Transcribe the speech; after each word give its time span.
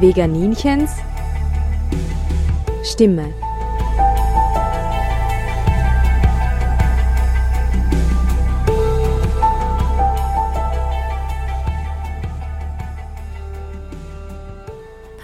Veganinchens 0.00 0.92
Stimme. 2.84 3.34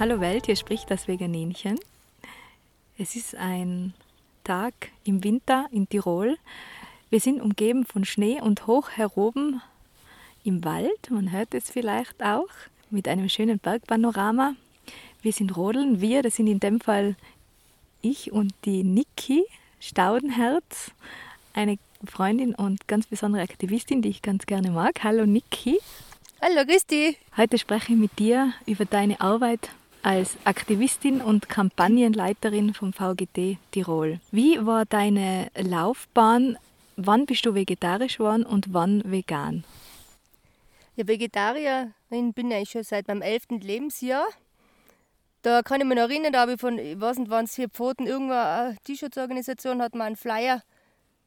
Hallo 0.00 0.18
Welt, 0.18 0.46
hier 0.46 0.56
spricht 0.56 0.90
das 0.90 1.06
Veganinchen. 1.06 1.78
Es 2.98 3.14
ist 3.14 3.36
ein 3.36 3.94
Tag 4.42 4.74
im 5.04 5.22
Winter 5.22 5.66
in 5.70 5.88
Tirol. 5.88 6.36
Wir 7.10 7.20
sind 7.20 7.40
umgeben 7.40 7.86
von 7.86 8.04
Schnee 8.04 8.40
und 8.40 8.66
hoch 8.66 8.90
heroben 8.90 9.62
im 10.42 10.64
Wald, 10.64 11.10
man 11.10 11.30
hört 11.30 11.54
es 11.54 11.70
vielleicht 11.70 12.24
auch, 12.24 12.48
mit 12.90 13.06
einem 13.06 13.28
schönen 13.28 13.60
Bergpanorama. 13.60 14.56
Wir 15.24 15.32
sind 15.32 15.56
Rodeln, 15.56 16.02
wir, 16.02 16.20
das 16.20 16.36
sind 16.36 16.48
in 16.48 16.60
dem 16.60 16.80
Fall 16.80 17.16
ich 18.02 18.30
und 18.30 18.52
die 18.66 18.84
Niki 18.84 19.46
Staudenherz, 19.80 20.90
eine 21.54 21.78
Freundin 22.04 22.54
und 22.54 22.86
ganz 22.88 23.06
besondere 23.06 23.40
Aktivistin, 23.40 24.02
die 24.02 24.10
ich 24.10 24.20
ganz 24.20 24.44
gerne 24.44 24.70
mag. 24.70 25.02
Hallo 25.02 25.24
Niki. 25.24 25.78
Hallo, 26.42 26.66
Christi. 26.66 27.16
Heute 27.38 27.56
spreche 27.56 27.94
ich 27.94 27.98
mit 27.98 28.18
dir 28.18 28.52
über 28.66 28.84
deine 28.84 29.18
Arbeit 29.22 29.70
als 30.02 30.36
Aktivistin 30.44 31.22
und 31.22 31.48
Kampagnenleiterin 31.48 32.74
vom 32.74 32.92
VGT 32.92 33.56
Tirol. 33.70 34.20
Wie 34.30 34.66
war 34.66 34.84
deine 34.84 35.50
Laufbahn? 35.56 36.58
Wann 36.96 37.24
bist 37.24 37.46
du 37.46 37.54
vegetarisch 37.54 38.18
geworden 38.18 38.44
und 38.44 38.74
wann 38.74 39.02
vegan? 39.10 39.64
Ja, 40.96 41.08
Vegetarierin 41.08 42.34
bin 42.34 42.50
ich 42.50 42.72
schon 42.72 42.84
seit 42.84 43.08
meinem 43.08 43.22
11. 43.22 43.62
Lebensjahr. 43.62 44.26
Da 45.44 45.60
kann 45.60 45.78
ich 45.78 45.86
mich 45.86 45.98
noch 45.98 46.08
erinnern, 46.08 46.32
da 46.32 46.40
habe 46.40 46.54
ich 46.54 46.60
von, 46.60 46.78
ich 46.78 46.98
weiß 46.98 47.18
nicht, 47.18 47.30
wann 47.30 47.44
es 47.44 47.54
hier 47.54 47.68
Pfoten, 47.68 48.06
irgendeine 48.06 48.78
Tierschutzorganisation 48.84 49.82
hat 49.82 49.94
mir 49.94 50.04
einen 50.04 50.16
Flyer 50.16 50.62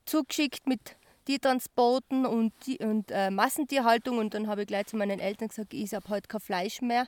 zugeschickt 0.05 0.65
mit 0.65 0.97
Tiertransporten 1.25 2.25
und, 2.25 2.51
und 2.79 3.11
äh, 3.11 3.29
Massentierhaltung 3.29 4.17
und 4.17 4.33
dann 4.33 4.47
habe 4.47 4.61
ich 4.61 4.67
gleich 4.67 4.87
zu 4.87 4.97
meinen 4.97 5.19
Eltern 5.19 5.49
gesagt, 5.49 5.71
ich 5.71 5.93
habe 5.93 6.09
heute 6.09 6.27
kein 6.27 6.41
Fleisch 6.41 6.81
mehr. 6.81 7.07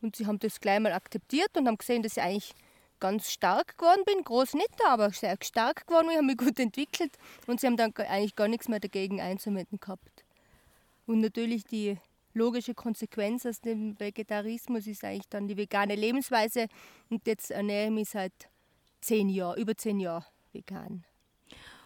Und 0.00 0.16
sie 0.16 0.26
haben 0.26 0.38
das 0.38 0.58
gleich 0.58 0.80
mal 0.80 0.94
akzeptiert 0.94 1.54
und 1.54 1.68
haben 1.68 1.76
gesehen, 1.76 2.02
dass 2.02 2.16
ich 2.16 2.22
eigentlich 2.22 2.54
ganz 2.98 3.30
stark 3.30 3.76
geworden 3.76 4.02
bin. 4.06 4.24
Groß 4.24 4.54
nicht, 4.54 4.80
aber 4.88 5.10
sehr 5.10 5.36
stark 5.42 5.86
geworden. 5.86 6.08
Ich 6.08 6.16
habe 6.16 6.26
mich 6.26 6.38
gut 6.38 6.58
entwickelt 6.58 7.12
und 7.46 7.60
sie 7.60 7.66
haben 7.66 7.76
dann 7.76 7.92
eigentlich 7.94 8.36
gar 8.36 8.48
nichts 8.48 8.68
mehr 8.68 8.80
dagegen 8.80 9.20
einzuwenden 9.20 9.80
gehabt. 9.80 10.24
Und 11.04 11.20
natürlich 11.20 11.64
die 11.64 11.98
logische 12.34 12.74
Konsequenz 12.74 13.46
aus 13.46 13.60
dem 13.60 13.98
Vegetarismus 13.98 14.86
ist 14.86 15.04
eigentlich 15.04 15.28
dann 15.28 15.48
die 15.48 15.56
vegane 15.56 15.94
Lebensweise. 15.94 16.66
Und 17.10 17.26
jetzt 17.26 17.50
ernähre 17.50 17.86
ich 17.86 17.92
mich 17.92 18.08
seit 18.10 18.32
zehn 19.00 19.28
Jahren, 19.28 19.60
über 19.60 19.76
zehn 19.76 20.00
Jahren 20.00 20.24
vegan. 20.52 21.04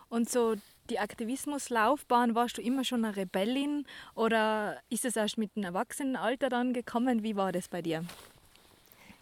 Und 0.08 0.30
so 0.30 0.54
die 0.88 1.00
Aktivismuslaufbahn, 1.00 2.34
warst 2.34 2.58
du 2.58 2.62
immer 2.62 2.84
schon 2.84 3.04
eine 3.04 3.16
Rebellin 3.16 3.86
oder 4.14 4.80
ist 4.88 5.04
es 5.04 5.16
erst 5.16 5.36
mit 5.36 5.56
dem 5.56 5.64
Erwachsenenalter 5.64 6.48
dann 6.48 6.72
gekommen? 6.72 7.22
Wie 7.22 7.34
war 7.34 7.50
das 7.50 7.68
bei 7.68 7.82
dir? 7.82 8.04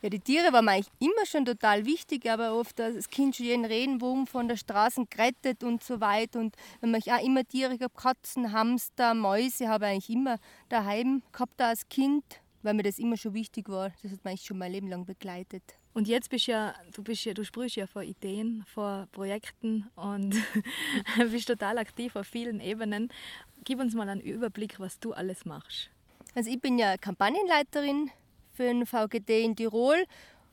Ja, 0.03 0.11
die 0.11 0.20
Tiere 0.20 0.53
waren 0.53 0.67
mir 0.67 0.73
eigentlich 0.73 0.92
immer 0.98 1.25
schon 1.25 1.45
total 1.45 1.87
wichtig, 1.87 2.31
aber 2.31 2.55
oft 2.55 2.78
das 2.78 3.09
Kind 3.09 3.37
schon 3.37 3.47
jeden 3.47 3.64
Regenbogen 3.64 4.27
von 4.27 4.48
der 4.48 4.56
Straße 4.56 5.06
gerettet 5.09 5.64
und 5.64 5.83
so 5.83 6.01
weiter. 6.01 6.41
Und 6.41 6.56
wenn 6.80 6.91
man 6.91 7.01
auch 7.01 7.24
immer 7.24 7.45
Tiere 7.45 7.79
gehabt, 7.79 7.96
Katzen, 7.96 8.52
Hamster, 8.52 9.14
Mäuse, 9.14 9.68
habe 9.68 9.86
ich 9.86 9.91
eigentlich 9.92 10.11
immer 10.11 10.39
daheim 10.68 11.23
gehabt 11.33 11.61
als 11.61 11.89
Kind, 11.89 12.24
weil 12.63 12.74
mir 12.74 12.83
das 12.83 12.98
immer 12.98 13.17
schon 13.17 13.33
wichtig 13.35 13.68
war. 13.68 13.92
Das 14.02 14.13
hat 14.13 14.24
mich 14.24 14.42
schon 14.42 14.58
mein 14.58 14.73
Leben 14.73 14.89
lang 14.89 15.07
begleitet. 15.07 15.63
Und 15.95 16.08
jetzt 16.08 16.29
bist 16.29 16.48
ja, 16.48 16.74
du 16.92 17.05
bist 17.05 17.24
ja, 17.24 17.35
du 17.35 17.45
sprichst 17.45 17.77
ja 17.77 17.86
vor 17.86 18.02
Ideen, 18.02 18.64
vor 18.67 19.07
Projekten 19.13 19.89
und 19.95 20.35
bist 21.30 21.47
total 21.47 21.79
aktiv 21.79 22.17
auf 22.17 22.27
vielen 22.27 22.58
Ebenen. 22.61 23.11
Gib 23.63 23.79
uns 23.79 23.95
mal 23.95 24.08
einen 24.08 24.20
Überblick, 24.20 24.80
was 24.80 24.98
du 24.98 25.13
alles 25.13 25.45
machst. 25.45 25.91
Also 26.35 26.51
ich 26.51 26.61
bin 26.61 26.80
ja 26.80 26.97
Kampagnenleiterin 26.98 28.11
für 28.55 28.65
den 28.65 28.87
VGD 28.87 29.45
in 29.45 29.57
Tirol 29.57 30.05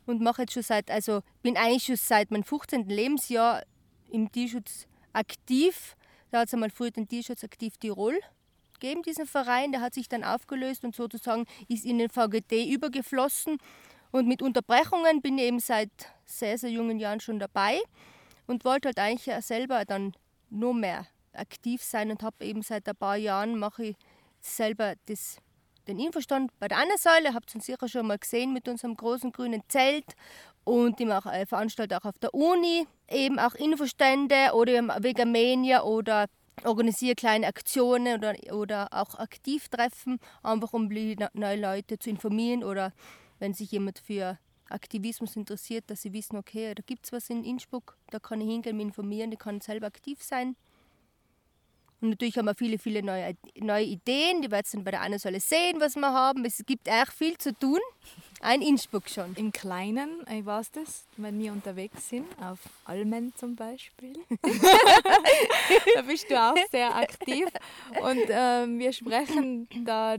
und 0.05 0.21
mache 0.21 0.43
jetzt 0.43 0.53
schon 0.53 0.63
seit, 0.63 0.89
also 0.89 1.21
bin 1.41 1.57
eigentlich 1.57 1.85
schon 1.85 1.95
seit 1.95 2.31
meinem 2.31 2.43
15. 2.43 2.87
Lebensjahr 2.89 3.63
im 4.09 4.31
Tierschutz 4.31 4.87
aktiv. 5.13 5.95
Da 6.31 6.39
hat 6.39 6.47
es 6.47 6.53
einmal 6.53 6.69
früher 6.69 6.91
den 6.91 7.07
Tierschutz 7.07 7.43
aktiv 7.43 7.77
Tirol 7.77 8.19
gegeben, 8.79 9.03
diesen 9.03 9.27
Verein. 9.27 9.71
Der 9.71 9.81
hat 9.81 9.93
sich 9.93 10.09
dann 10.09 10.23
aufgelöst 10.23 10.83
und 10.83 10.95
sozusagen 10.95 11.45
ist 11.67 11.85
in 11.85 11.99
den 11.99 12.09
VGD 12.09 12.71
übergeflossen. 12.73 13.57
Und 14.11 14.27
mit 14.27 14.41
Unterbrechungen 14.41 15.21
bin 15.21 15.37
ich 15.37 15.45
eben 15.45 15.59
seit 15.59 15.91
sehr, 16.25 16.57
sehr 16.57 16.69
jungen 16.69 16.99
Jahren 16.99 17.21
schon 17.21 17.39
dabei 17.39 17.79
und 18.47 18.65
wollte 18.65 18.89
halt 18.89 18.99
eigentlich 18.99 19.33
selber 19.45 19.85
dann 19.85 20.13
nur 20.49 20.73
mehr 20.73 21.07
aktiv 21.33 21.81
sein 21.81 22.11
und 22.11 22.23
habe 22.23 22.43
eben 22.43 22.61
seit 22.61 22.87
ein 22.89 22.95
paar 22.95 23.15
Jahren 23.15 23.57
mache 23.57 23.85
ich 23.85 23.95
selber 24.41 24.95
das, 25.05 25.37
den 25.87 25.99
Infostand 25.99 26.51
bei 26.59 26.67
der 26.67 26.77
anderen 26.77 26.99
Säule, 26.99 27.33
habt 27.33 27.53
ihr 27.55 27.61
sicher 27.61 27.87
schon 27.87 28.07
mal 28.07 28.17
gesehen 28.17 28.53
mit 28.53 28.67
unserem 28.67 28.95
großen 28.95 29.31
grünen 29.31 29.63
Zelt 29.67 30.05
und 30.63 30.99
ich 30.99 31.07
mache 31.07 31.31
äh, 31.31 31.45
veranstalte 31.45 31.97
auch 31.97 32.05
auf 32.05 32.17
der 32.19 32.33
Uni 32.33 32.87
eben 33.09 33.39
auch 33.39 33.55
Infostände 33.55 34.51
oder 34.53 35.03
Vegamania 35.03 35.83
oder 35.83 36.27
organisiere 36.63 37.15
kleine 37.15 37.47
Aktionen 37.47 38.17
oder, 38.17 38.35
oder 38.53 38.87
auch 38.91 39.15
Aktivtreffen, 39.15 40.19
einfach 40.43 40.73
um 40.73 40.87
neue 40.87 41.59
Leute 41.59 41.97
zu 41.97 42.09
informieren 42.09 42.63
oder 42.63 42.93
wenn 43.39 43.53
sich 43.53 43.71
jemand 43.71 43.99
für 43.99 44.37
Aktivismus 44.69 45.35
interessiert, 45.35 45.85
dass 45.89 46.01
sie 46.01 46.13
wissen, 46.13 46.37
okay, 46.37 46.73
da 46.75 46.83
gibt 46.85 47.05
es 47.05 47.11
was 47.11 47.29
in 47.29 47.43
Innsbruck, 47.43 47.97
da 48.09 48.19
kann 48.19 48.41
ich 48.41 48.47
hingehen, 48.47 48.77
mich 48.77 48.85
informieren, 48.85 49.31
ich 49.31 49.39
kann 49.39 49.59
selber 49.59 49.87
aktiv 49.87 50.21
sein. 50.23 50.55
Und 52.01 52.09
natürlich 52.09 52.37
haben 52.37 52.45
wir 52.45 52.55
viele, 52.55 52.79
viele 52.79 53.03
neue, 53.03 53.35
neue 53.59 53.85
Ideen, 53.85 54.41
die 54.41 54.49
wir 54.49 54.57
jetzt 54.57 54.73
dann 54.73 54.83
bei 54.83 54.91
der 54.91 55.01
anderen 55.01 55.19
Säule 55.19 55.39
sehen, 55.39 55.79
was 55.79 55.95
wir 55.95 56.11
haben. 56.11 56.43
Es 56.45 56.63
gibt 56.65 56.87
echt 56.87 57.13
viel 57.13 57.37
zu 57.37 57.53
tun. 57.53 57.79
Ein 58.41 58.63
Innsbruck 58.63 59.07
schon. 59.07 59.35
Im 59.35 59.51
Kleinen, 59.51 60.25
ich 60.27 60.43
weiß 60.43 60.71
das, 60.71 61.05
wenn 61.17 61.37
wir 61.39 61.51
unterwegs 61.51 62.09
sind, 62.09 62.25
auf 62.41 62.57
Almen 62.85 63.33
zum 63.35 63.55
Beispiel. 63.55 64.13
da 65.95 66.01
bist 66.01 66.27
du 66.29 66.41
auch 66.41 66.55
sehr 66.71 66.95
aktiv. 66.95 67.45
Und 68.01 68.29
äh, 68.29 68.67
wir 68.79 68.93
sprechen 68.93 69.67
da 69.85 70.15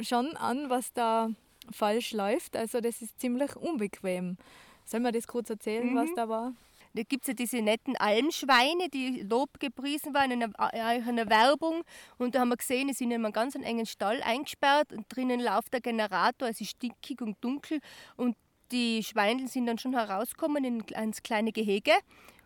schon 0.00 0.36
an, 0.36 0.70
was 0.70 0.92
da 0.92 1.30
falsch 1.72 2.12
läuft. 2.12 2.56
Also 2.56 2.80
das 2.80 3.02
ist 3.02 3.18
ziemlich 3.18 3.56
unbequem. 3.56 4.36
Sollen 4.84 5.02
wir 5.02 5.12
das 5.12 5.26
kurz 5.26 5.50
erzählen, 5.50 5.90
mhm. 5.90 5.96
was 5.96 6.08
da 6.14 6.28
war? 6.28 6.52
Da 6.94 7.02
gibt 7.02 7.24
es 7.24 7.28
ja 7.28 7.34
diese 7.34 7.62
netten 7.62 7.96
Almschweine, 7.96 8.88
die 8.92 9.22
Lob 9.22 9.60
gepriesen 9.60 10.14
waren 10.14 10.30
in 10.30 10.42
einer, 10.42 10.74
in 10.98 11.08
einer 11.08 11.28
Werbung. 11.28 11.82
Und 12.16 12.34
da 12.34 12.40
haben 12.40 12.48
wir 12.48 12.56
gesehen, 12.56 12.88
die 12.88 12.94
sind 12.94 13.10
in 13.10 13.24
einem 13.24 13.32
ganz 13.32 13.54
engen 13.54 13.86
Stall 13.86 14.22
eingesperrt 14.22 14.92
und 14.92 15.06
drinnen 15.08 15.40
läuft 15.40 15.72
der 15.72 15.80
Generator, 15.80 16.48
es 16.48 16.60
ist 16.60 16.70
stickig 16.70 17.20
und 17.20 17.36
dunkel. 17.40 17.80
Und 18.16 18.36
die 18.72 19.02
Schweine 19.02 19.48
sind 19.48 19.66
dann 19.66 19.78
schon 19.78 19.94
herausgekommen 19.94 20.64
in 20.64 20.80
ins 20.80 21.22
kleine 21.22 21.52
Gehege 21.52 21.92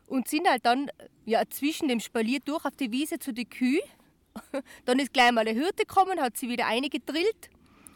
und 0.06 0.28
sind 0.28 0.48
halt 0.48 0.66
dann 0.66 0.90
ja, 1.24 1.42
zwischen 1.48 1.88
dem 1.88 2.00
Spalier 2.00 2.40
durch 2.44 2.64
auf 2.64 2.76
die 2.76 2.92
Wiese 2.92 3.18
zu 3.18 3.32
den 3.32 3.48
Kühen. 3.48 3.80
Dann 4.84 4.98
ist 4.98 5.12
gleich 5.12 5.32
mal 5.32 5.46
eine 5.46 5.58
Hürde 5.58 5.84
gekommen, 5.86 6.20
hat 6.20 6.36
sie 6.36 6.48
wieder 6.48 6.66
eingedrillt 6.66 7.50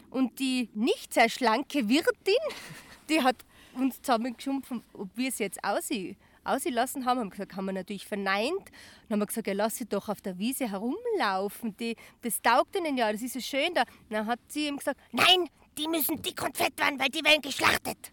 und 0.09 0.39
die 0.39 0.69
nicht 0.73 1.13
sehr 1.13 1.29
schlanke 1.29 1.89
Wirtin, 1.89 2.35
die 3.09 3.21
hat 3.21 3.37
uns 3.73 4.01
zusammengeschumpft, 4.01 4.71
ob 4.93 5.09
wir 5.15 5.29
es 5.29 5.39
jetzt 5.39 5.63
aussehen, 5.63 6.17
auslassen 6.47 7.05
haben. 7.05 7.19
Haben 7.19 7.29
gesagt, 7.29 7.55
haben 7.55 7.65
wir 7.65 7.73
natürlich 7.73 8.07
verneint. 8.07 8.71
Dann 9.07 9.15
haben 9.15 9.19
wir 9.19 9.25
gesagt, 9.27 9.47
ja, 9.47 9.53
lass 9.53 9.77
sie 9.77 9.85
doch 9.85 10.09
auf 10.09 10.21
der 10.21 10.37
Wiese 10.37 10.69
herumlaufen. 10.69 11.75
Die, 11.77 11.95
das 12.21 12.41
taugt 12.41 12.75
ihnen 12.75 12.97
ja, 12.97 13.11
das 13.11 13.21
ist 13.21 13.33
so 13.33 13.39
schön 13.39 13.73
da. 13.73 13.83
Dann 14.09 14.25
hat 14.25 14.39
sie 14.47 14.67
ihm 14.67 14.77
gesagt, 14.77 14.99
nein, 15.11 15.49
die 15.77 15.87
müssen 15.87 16.21
dick 16.21 16.41
und 16.43 16.57
fett 16.57 16.77
werden, 16.79 16.99
weil 16.99 17.09
die 17.09 17.23
werden 17.23 17.41
geschlachtet. 17.41 18.11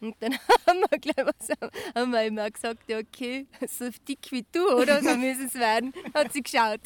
Und 0.00 0.16
dann 0.20 0.32
haben 0.66 0.80
wir 0.88 0.98
gleich 0.98 1.26
was, 1.26 1.48
haben 1.94 2.12
wir 2.12 2.22
immer 2.24 2.50
gesagt, 2.50 2.88
ja, 2.88 2.98
okay, 2.98 3.46
so 3.68 3.88
dick 4.08 4.30
wie 4.30 4.44
du, 4.50 4.66
oder? 4.76 5.02
So 5.02 5.16
müssen 5.16 5.46
es 5.46 5.54
werden. 5.54 5.92
Hat 6.14 6.32
sie 6.32 6.42
geschaut. 6.42 6.80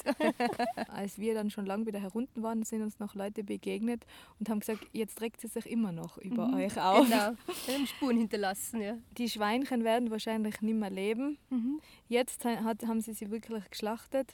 Als 0.89 1.19
wir 1.19 1.35
dann 1.35 1.51
schon 1.51 1.67
lange 1.67 1.87
wieder 1.87 2.01
herunten 2.01 2.43
waren, 2.43 2.65
sind 2.65 2.83
uns 2.83 2.99
noch 2.99 3.15
Leute 3.15 3.45
begegnet 3.45 4.05
und 4.41 4.49
haben 4.49 4.61
gesagt, 4.61 4.87
jetzt 4.93 5.19
trägt 5.19 5.41
sie 5.41 5.49
sich 5.49 5.67
immer 5.67 5.93
noch 5.93 6.19
über 6.19 6.49
mhm, 6.49 6.55
euch 6.55 6.81
auf. 6.81 7.05
Genau, 7.05 7.35
wir 7.67 7.75
haben 7.75 7.87
Spuren 7.87 8.17
hinterlassen, 8.17 8.81
ja. 8.81 8.97
Die 9.17 9.29
Schweinchen 9.29 9.85
werden 9.85 10.11
wahrscheinlich 10.11 10.61
nicht 10.61 10.77
mehr 10.77 10.91
leben. 10.91 11.39
Mhm. 11.51 11.81
Jetzt 12.09 12.45
hat, 12.45 12.85
haben 12.85 13.01
sie 13.01 13.13
sie 13.13 13.31
wirklich 13.31 13.69
geschlachtet. 13.71 14.33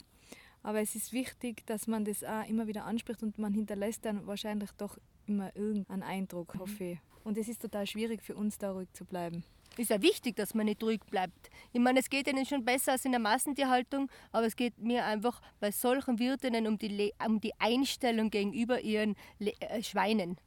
Aber 0.63 0.79
es 0.79 0.95
ist 0.95 1.11
wichtig, 1.11 1.65
dass 1.65 1.87
man 1.87 2.05
das 2.05 2.23
auch 2.23 2.47
immer 2.47 2.67
wieder 2.67 2.85
anspricht 2.85 3.23
und 3.23 3.39
man 3.39 3.53
hinterlässt 3.53 4.05
dann 4.05 4.27
wahrscheinlich 4.27 4.69
doch 4.73 4.97
immer 5.25 5.55
irgendeinen 5.55 6.03
Eindruck, 6.03 6.55
hoffe 6.59 6.83
ich. 6.83 6.99
Und 7.23 7.37
es 7.37 7.47
ist 7.47 7.61
total 7.61 7.85
schwierig 7.87 8.21
für 8.21 8.35
uns, 8.35 8.57
da 8.57 8.71
ruhig 8.71 8.91
zu 8.93 9.05
bleiben. 9.05 9.43
Ist 9.77 9.89
ja 9.89 10.01
wichtig, 10.01 10.35
dass 10.35 10.53
man 10.53 10.65
nicht 10.65 10.83
ruhig 10.83 10.99
bleibt. 11.09 11.49
Ich 11.71 11.79
meine, 11.79 11.99
es 11.99 12.09
geht 12.09 12.27
ihnen 12.27 12.45
schon 12.45 12.65
besser 12.65 12.91
als 12.93 13.05
in 13.05 13.11
der 13.11 13.21
Massentierhaltung, 13.21 14.09
aber 14.33 14.45
es 14.45 14.55
geht 14.57 14.77
mir 14.79 15.05
einfach 15.05 15.41
bei 15.61 15.71
solchen 15.71 16.19
Wirtinnen 16.19 16.67
um 16.67 16.77
die, 16.77 17.13
um 17.25 17.39
die 17.39 17.53
Einstellung 17.59 18.29
gegenüber 18.29 18.81
ihren 18.81 19.15
Le 19.39 19.53
äh, 19.61 19.81
Schweinen. 19.81 20.37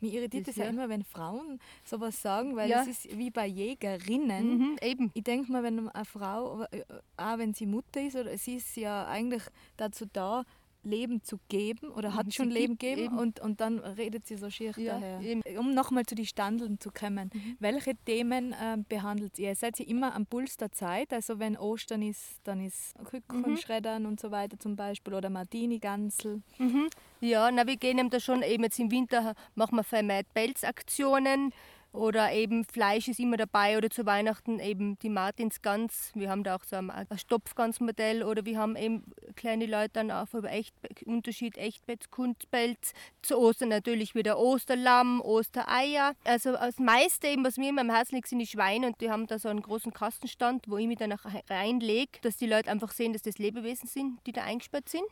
Mich 0.00 0.14
irritiert 0.14 0.46
es 0.48 0.56
ja 0.56 0.66
immer, 0.66 0.88
wenn 0.88 1.02
Frauen 1.04 1.60
sowas 1.84 2.20
sagen, 2.22 2.54
weil 2.56 2.70
Ja. 2.70 2.82
es 2.82 2.88
ist 3.04 3.18
wie 3.18 3.30
bei 3.30 3.46
Jägerinnen. 3.46 4.58
Mhm, 4.58 4.78
eben. 4.80 5.10
Ich 5.14 5.24
denke 5.24 5.50
mal, 5.50 5.62
wenn 5.62 5.88
eine 5.88 6.04
Frau, 6.04 6.62
äh, 6.70 6.84
auch 7.16 7.38
wenn 7.38 7.54
sie 7.54 7.66
Mutter 7.66 8.00
ist, 8.00 8.16
oder 8.16 8.36
sie 8.38 8.56
ist 8.56 8.76
ja 8.76 9.06
eigentlich 9.06 9.42
dazu 9.76 10.04
da, 10.12 10.44
Leben 10.88 11.22
zu 11.22 11.38
geben 11.48 11.90
oder 11.90 12.14
hat 12.14 12.26
Mhm, 12.26 12.30
schon 12.32 12.50
Leben 12.50 12.78
gegeben 12.78 13.02
eben. 13.02 13.18
und, 13.18 13.40
und 13.40 13.60
dann 13.60 13.78
redet 13.78 14.26
sie 14.26 14.36
so 14.36 14.48
schier 14.50 14.72
Ja, 14.76 14.94
daher. 14.98 15.20
eben. 15.20 15.42
Mhm. 15.48 15.58
Um 15.58 15.74
nochmal 15.74 16.04
zu 16.06 16.14
den 16.14 16.24
Standeln 16.26 16.80
zu 16.80 16.90
kommen, 16.90 17.30
welche 17.60 17.94
Themen 18.06 18.54
ähm, 18.60 18.84
behandelt 18.88 19.38
ihr? 19.38 19.54
Seid 19.54 19.78
ihr 19.80 19.88
immer 19.88 20.14
am 20.14 20.26
Puls 20.26 20.56
der 20.56 20.72
Zeit? 20.72 21.12
Also 21.12 21.38
wenn 21.38 21.56
Ostern 21.56 22.02
ist, 22.02 22.40
dann 22.44 22.64
ist 22.64 22.94
Mhm. 22.98 23.04
Küchenschreddern 23.28 24.06
und 24.06 24.18
so 24.20 24.30
weiter 24.30 24.58
zum 24.58 24.76
Beispiel 24.76 25.14
oder 25.14 25.30
Martini, 25.30 25.78
Gansel. 25.78 26.42
Mhm. 26.58 26.88
Ja, 27.20 27.50
na, 27.50 27.66
wir 27.66 27.76
gehen 27.76 27.98
eben 27.98 28.10
da 28.10 28.20
schon, 28.20 28.42
eben 28.42 28.62
jetzt 28.64 28.78
im 28.78 28.90
Winter 28.90 29.34
machen 29.54 29.76
wir 29.76 29.84
vermehrt 29.84 30.26
Pelzaktionen 30.34 31.52
oder 31.92 32.32
eben 32.32 32.64
Fleisch 32.64 33.08
ist 33.08 33.18
immer 33.18 33.36
dabei 33.36 33.76
oder 33.78 33.88
zu 33.90 34.04
Weihnachten 34.04 34.60
eben 34.60 34.98
die 34.98 35.08
Martinsgans. 35.08 36.12
Wir 36.14 36.30
haben 36.30 36.44
da 36.44 36.56
auch 36.56 36.64
so 36.64 36.76
ein, 36.76 36.92
Stopfgansmodell 37.16 38.22
oder 38.22 38.44
wir 38.44 38.58
haben 38.58 38.76
eben 38.76 39.04
kleine 39.36 39.66
Leute 39.66 39.90
dann 39.94 40.10
auch 40.10 40.32
über 40.34 40.50
Echt, 40.50 40.74
Unterschied 41.06 41.56
Echtpelz, 41.56 42.10
Kunstpelz. 42.10 42.92
Zu 43.22 43.38
Ostern 43.38 43.70
natürlich 43.70 44.14
wieder 44.14 44.38
Osterlamm, 44.38 45.20
Ostereier. 45.20 46.14
Also 46.24 46.52
das 46.52 46.78
meiste 46.78 47.28
eben, 47.28 47.44
was 47.44 47.56
mir 47.56 47.70
immer 47.70 47.80
am 47.80 47.90
Herzen 47.90 48.16
liegt, 48.16 48.28
sind 48.28 48.38
die 48.38 48.46
Schweine 48.46 48.88
und 48.88 49.00
die 49.00 49.10
haben 49.10 49.26
da 49.26 49.38
so 49.38 49.48
einen 49.48 49.62
großen 49.62 49.92
Kastenstand, 49.92 50.68
wo 50.68 50.76
ich 50.76 50.86
mich 50.86 50.98
dann 50.98 51.12
auch 51.12 51.24
reinlege, 51.48 52.18
dass 52.22 52.36
die 52.36 52.46
Leute 52.46 52.70
einfach 52.70 52.92
sehen, 52.92 53.12
dass 53.12 53.22
das 53.22 53.38
Lebewesen 53.38 53.88
sind, 53.88 54.18
die 54.26 54.32
da 54.32 54.44
eingesperrt 54.44 54.88
sind. 54.88 55.04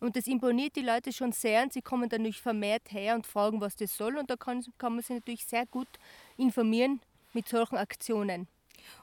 Und 0.00 0.16
das 0.16 0.26
imponiert 0.26 0.76
die 0.76 0.80
Leute 0.82 1.12
schon 1.12 1.32
sehr 1.32 1.62
und 1.62 1.72
sie 1.72 1.82
kommen 1.82 2.08
dann 2.08 2.22
natürlich 2.22 2.40
vermehrt 2.40 2.90
her 2.90 3.14
und 3.14 3.26
fragen, 3.26 3.60
was 3.60 3.76
das 3.76 3.96
soll. 3.96 4.16
Und 4.16 4.30
da 4.30 4.36
kann, 4.36 4.64
kann 4.78 4.94
man 4.94 5.02
sich 5.02 5.14
natürlich 5.16 5.44
sehr 5.44 5.66
gut 5.66 5.88
informieren 6.38 7.00
mit 7.34 7.48
solchen 7.48 7.76
Aktionen. 7.76 8.48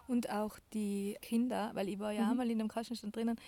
Und 0.07 0.29
auch 0.31 0.57
die 0.73 1.15
Kinder, 1.21 1.69
weil 1.75 1.87
ich 1.89 1.99
war 1.99 2.11
ja 2.11 2.23
Mhm. 2.25 2.31
einmal 2.31 2.49
in 2.51 2.59
dem 2.59 2.67
Kassenstand 2.67 3.15
drinnen, 3.15 3.39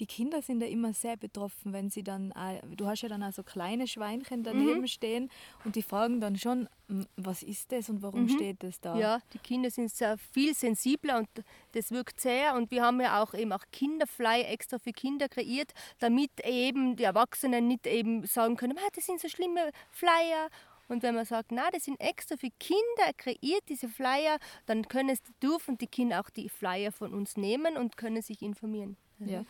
die 0.00 0.06
Kinder 0.06 0.42
sind 0.42 0.60
ja 0.60 0.68
immer 0.68 0.92
sehr 0.92 1.16
betroffen, 1.16 1.72
wenn 1.72 1.90
sie 1.90 2.02
dann, 2.02 2.32
auch, 2.32 2.60
du 2.76 2.86
hast 2.86 3.02
ja 3.02 3.08
dann 3.08 3.22
auch 3.22 3.32
so 3.32 3.42
kleine 3.42 3.86
Schweinchen 3.86 4.42
daneben 4.44 4.80
Mhm. 4.82 4.86
stehen 4.86 5.30
und 5.64 5.74
die 5.76 5.82
fragen 5.82 6.20
dann 6.20 6.36
schon, 6.36 6.68
"M, 6.88 7.06
was 7.16 7.42
ist 7.42 7.72
das 7.72 7.88
und 7.90 8.02
warum 8.02 8.28
steht 8.28 8.62
das 8.62 8.80
da? 8.80 8.94
Mhm. 8.94 9.00
Ja, 9.00 9.18
die 9.32 9.38
Kinder 9.38 9.70
sind 9.70 9.90
sehr 9.90 10.16
viel 10.18 10.54
sensibler 10.54 11.18
und 11.18 11.28
das 11.72 11.90
wirkt 11.90 12.20
sehr. 12.20 12.54
Und 12.54 12.70
wir 12.70 12.82
haben 12.84 13.00
ja 13.00 13.22
auch 13.22 13.34
eben 13.34 13.52
auch 13.52 13.64
Kinderfly 13.72 14.42
extra 14.42 14.78
für 14.78 14.92
Kinder 14.92 15.28
kreiert, 15.28 15.72
damit 15.98 16.30
eben 16.44 16.96
die 16.96 17.04
Erwachsenen 17.04 17.66
nicht 17.68 17.86
eben 17.86 18.24
sagen 18.26 18.56
können, 18.56 18.78
ah, 18.78 18.88
das 18.94 19.06
sind 19.06 19.20
so 19.20 19.28
schlimme 19.28 19.70
Flyer. 19.90 20.48
Und 20.88 21.02
wenn 21.02 21.14
man 21.14 21.26
sagt, 21.26 21.52
na, 21.52 21.70
das 21.70 21.84
sind 21.84 22.00
extra 22.00 22.38
für 22.38 22.48
Kinder 22.58 23.12
kreiert, 23.18 23.62
diese 23.68 23.88
Flyer, 23.88 24.38
dann 24.64 24.88
können 24.88 25.10
es, 25.10 25.18
dürfen 25.42 25.76
die 25.76 25.86
Kinder 25.86 26.20
auch 26.20 26.30
die 26.30 26.48
Flyer 26.48 26.92
von 26.92 27.12
uns 27.12 27.36
nehmen 27.36 27.76
und 27.76 27.98
können 27.98 28.22
sich 28.22 28.40
informieren. 28.40 28.96
Ja. 29.18 29.44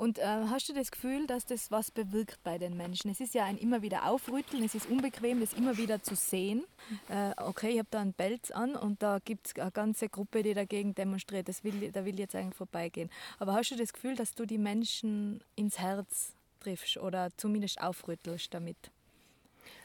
Und 0.00 0.18
äh, 0.18 0.24
hast 0.24 0.66
du 0.66 0.72
das 0.72 0.90
Gefühl, 0.90 1.26
dass 1.26 1.44
das 1.44 1.70
was 1.70 1.90
bewirkt 1.90 2.42
bei 2.42 2.56
den 2.56 2.74
Menschen? 2.74 3.10
Es 3.10 3.20
ist 3.20 3.34
ja 3.34 3.44
ein 3.44 3.58
immer 3.58 3.82
wieder 3.82 4.06
Aufrütteln, 4.06 4.64
es 4.64 4.74
ist 4.74 4.88
unbequem, 4.88 5.40
das 5.40 5.52
immer 5.52 5.76
wieder 5.76 6.02
zu 6.02 6.14
sehen. 6.16 6.64
Äh, 7.10 7.32
okay, 7.36 7.72
ich 7.72 7.78
habe 7.80 7.88
da 7.90 8.00
einen 8.00 8.14
Pelz 8.14 8.50
an 8.50 8.76
und 8.76 9.02
da 9.02 9.18
gibt 9.22 9.48
es 9.48 9.56
eine 9.56 9.70
ganze 9.70 10.08
Gruppe, 10.08 10.42
die 10.42 10.54
dagegen 10.54 10.94
demonstriert. 10.94 11.50
Das 11.50 11.64
will, 11.64 11.92
da 11.92 12.06
will 12.06 12.14
ich 12.14 12.20
jetzt 12.20 12.34
eigentlich 12.34 12.54
vorbeigehen. 12.54 13.10
Aber 13.38 13.52
hast 13.52 13.72
du 13.72 13.76
das 13.76 13.92
Gefühl, 13.92 14.16
dass 14.16 14.34
du 14.34 14.46
die 14.46 14.56
Menschen 14.56 15.44
ins 15.54 15.78
Herz 15.78 16.32
triffst 16.60 16.96
oder 16.96 17.28
zumindest 17.36 17.78
aufrüttelst 17.82 18.54
damit? 18.54 18.78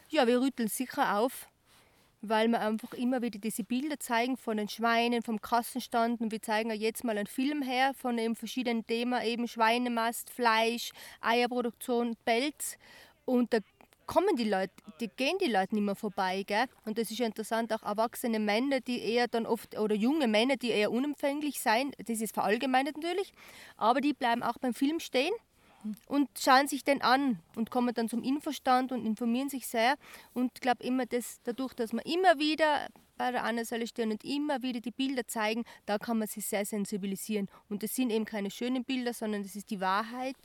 Ja, 0.08 0.26
wir 0.26 0.40
rütteln 0.40 0.70
sicher 0.70 1.18
auf, 1.18 1.46
weil 2.22 2.48
wir 2.48 2.60
einfach 2.60 2.92
immer 2.94 3.22
wieder 3.22 3.38
diese 3.38 3.64
Bilder 3.64 3.98
zeigen 3.98 4.36
von 4.36 4.56
den 4.56 4.68
Schweinen, 4.68 5.22
vom 5.22 5.40
Kassenstand. 5.40 6.20
Und 6.20 6.32
wir 6.32 6.42
zeigen 6.42 6.70
ja 6.70 6.76
jetzt 6.76 7.04
mal 7.04 7.16
einen 7.16 7.26
Film 7.26 7.62
her 7.62 7.92
von 7.94 8.18
eben 8.18 8.36
verschiedenen 8.36 8.86
Themen, 8.86 9.22
eben 9.22 9.48
Schweinemast, 9.48 10.30
Fleisch, 10.30 10.90
Eierproduktion, 11.20 12.16
Pelz. 12.24 12.76
Und 13.24 13.52
da 13.52 13.58
kommen 14.06 14.36
die 14.36 14.48
Leute, 14.48 14.72
die 15.00 15.08
gehen 15.08 15.36
die 15.40 15.50
Leute 15.50 15.74
nicht 15.74 15.84
mehr 15.84 15.94
vorbei. 15.94 16.44
Gell? 16.46 16.66
Und 16.84 16.98
das 16.98 17.10
ist 17.10 17.18
ja 17.18 17.26
interessant, 17.26 17.72
auch 17.72 17.82
erwachsene 17.82 18.38
Männer, 18.38 18.80
die 18.80 19.00
eher 19.00 19.28
dann 19.28 19.46
oft, 19.46 19.78
oder 19.78 19.94
junge 19.94 20.28
Männer, 20.28 20.56
die 20.56 20.70
eher 20.70 20.90
unempfänglich 20.90 21.60
sein, 21.60 21.92
das 21.98 22.20
ist 22.20 22.34
verallgemeinert 22.34 22.96
natürlich, 22.96 23.32
aber 23.76 24.00
die 24.00 24.12
bleiben 24.12 24.42
auch 24.42 24.58
beim 24.58 24.74
Film 24.74 25.00
stehen 25.00 25.32
und 26.06 26.28
schauen 26.38 26.68
sich 26.68 26.84
den 26.84 27.02
an 27.02 27.38
und 27.54 27.70
kommen 27.70 27.94
dann 27.94 28.08
zum 28.08 28.22
Infostand 28.22 28.92
und 28.92 29.04
informieren 29.04 29.48
sich 29.48 29.66
sehr. 29.66 29.96
Und 30.34 30.52
ich 30.54 30.60
glaube 30.60 30.84
immer, 30.84 31.06
dass 31.06 31.40
dadurch, 31.44 31.74
dass 31.74 31.92
man 31.92 32.04
immer 32.04 32.38
wieder 32.38 32.88
bei 33.16 33.32
der 33.32 33.64
Seite 33.64 33.86
stehen 33.86 34.10
und 34.10 34.24
immer 34.24 34.62
wieder 34.62 34.80
die 34.80 34.90
Bilder 34.90 35.26
zeigen, 35.26 35.64
da 35.86 35.98
kann 35.98 36.18
man 36.18 36.28
sich 36.28 36.46
sehr 36.46 36.64
sensibilisieren. 36.64 37.48
Und 37.68 37.82
das 37.82 37.94
sind 37.94 38.10
eben 38.10 38.24
keine 38.24 38.50
schönen 38.50 38.84
Bilder, 38.84 39.14
sondern 39.14 39.42
das 39.42 39.56
ist 39.56 39.70
die 39.70 39.80
Wahrheit. 39.80 40.36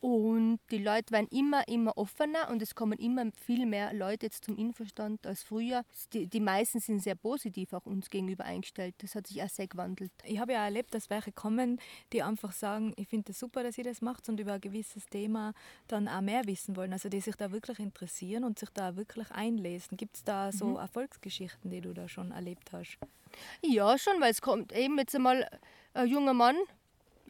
Und 0.00 0.60
die 0.70 0.78
Leute 0.78 1.12
werden 1.12 1.28
immer, 1.30 1.68
immer 1.68 1.96
offener 1.98 2.48
und 2.48 2.62
es 2.62 2.74
kommen 2.74 2.98
immer 2.98 3.26
viel 3.36 3.66
mehr 3.66 3.92
Leute 3.92 4.26
jetzt 4.26 4.44
zum 4.44 4.56
Infostand 4.56 5.26
als 5.26 5.42
früher. 5.42 5.84
Die, 6.14 6.26
die 6.26 6.40
meisten 6.40 6.80
sind 6.80 7.02
sehr 7.02 7.14
positiv 7.14 7.74
auch 7.74 7.84
uns 7.84 8.08
gegenüber 8.08 8.44
eingestellt. 8.44 8.94
Das 8.98 9.14
hat 9.14 9.26
sich 9.26 9.42
auch 9.42 9.48
sehr 9.50 9.68
gewandelt. 9.68 10.10
Ich 10.24 10.38
habe 10.38 10.54
ja 10.54 10.64
erlebt, 10.64 10.94
dass 10.94 11.10
welche 11.10 11.32
kommen, 11.32 11.78
die 12.14 12.22
einfach 12.22 12.52
sagen, 12.52 12.94
ich 12.96 13.08
finde 13.08 13.30
es 13.30 13.36
das 13.36 13.40
super, 13.40 13.62
dass 13.62 13.76
ihr 13.76 13.84
das 13.84 14.00
macht 14.00 14.26
und 14.30 14.40
über 14.40 14.54
ein 14.54 14.60
gewisses 14.60 15.04
Thema 15.06 15.52
dann 15.86 16.08
auch 16.08 16.22
mehr 16.22 16.46
wissen 16.46 16.76
wollen. 16.76 16.94
Also 16.94 17.10
die 17.10 17.20
sich 17.20 17.36
da 17.36 17.52
wirklich 17.52 17.78
interessieren 17.78 18.44
und 18.44 18.58
sich 18.58 18.70
da 18.70 18.96
wirklich 18.96 19.30
einlesen. 19.30 19.98
Gibt 19.98 20.16
es 20.16 20.24
da 20.24 20.50
so 20.50 20.78
Erfolgsgeschichten, 20.78 21.70
die 21.70 21.82
du 21.82 21.92
da 21.92 22.08
schon 22.08 22.30
erlebt 22.30 22.72
hast? 22.72 22.98
Ja, 23.62 23.98
schon, 23.98 24.20
weil 24.20 24.30
es 24.30 24.40
kommt 24.40 24.72
eben 24.72 24.98
jetzt 24.98 25.14
einmal 25.14 25.46
ein 25.92 26.08
junger 26.08 26.34
Mann, 26.34 26.56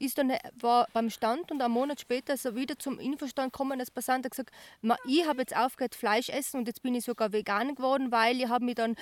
ist 0.00 0.19
dann, 0.19 0.32
war 0.61 0.88
beim 0.93 1.11
Stand 1.11 1.52
und 1.52 1.62
einen 1.62 1.73
Monat 1.73 2.00
später 2.00 2.35
ist 2.35 2.44
er 2.44 2.56
wieder 2.56 2.79
zum 2.79 2.99
Infostand 2.99 3.52
gekommen 3.52 3.79
als 3.79 3.91
Passant 3.91 4.25
hat 4.25 4.32
gesagt, 4.32 4.50
"Ma, 4.81 4.97
ich 5.06 5.26
habe 5.26 5.41
jetzt 5.41 5.55
aufgehört 5.56 5.94
Fleisch 5.94 6.29
essen 6.31 6.58
und 6.58 6.67
jetzt 6.67 6.82
bin 6.82 6.94
ich 6.94 7.05
sogar 7.05 7.32
vegan 7.32 7.75
geworden, 7.75 8.11
weil 8.11 8.41
ich 8.41 8.49
habe 8.49 8.64
mich 8.64 8.75
dann 8.75 8.97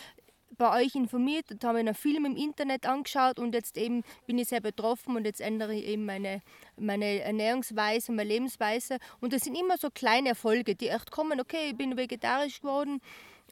bei 0.56 0.82
euch 0.82 0.94
informiert 0.94 1.50
und 1.52 1.62
habe 1.64 1.78
einen 1.78 1.94
Film 1.94 2.24
im 2.24 2.36
Internet 2.36 2.84
angeschaut 2.84 3.38
und 3.38 3.54
jetzt 3.54 3.78
eben 3.78 4.02
bin 4.26 4.38
ich 4.38 4.48
sehr 4.48 4.60
betroffen 4.60 5.16
und 5.16 5.24
jetzt 5.24 5.40
ändere 5.40 5.74
ich 5.74 5.86
eben 5.86 6.04
meine, 6.04 6.42
meine 6.76 7.20
Ernährungsweise, 7.20 8.12
meine 8.12 8.28
Lebensweise. 8.28 8.98
Und 9.20 9.32
das 9.32 9.42
sind 9.42 9.56
immer 9.56 9.78
so 9.78 9.88
kleine 9.90 10.30
Erfolge, 10.30 10.74
die 10.74 10.88
echt 10.88 11.10
kommen, 11.12 11.40
okay, 11.40 11.70
ich 11.70 11.76
bin 11.76 11.96
vegetarisch 11.96 12.60
geworden 12.60 13.00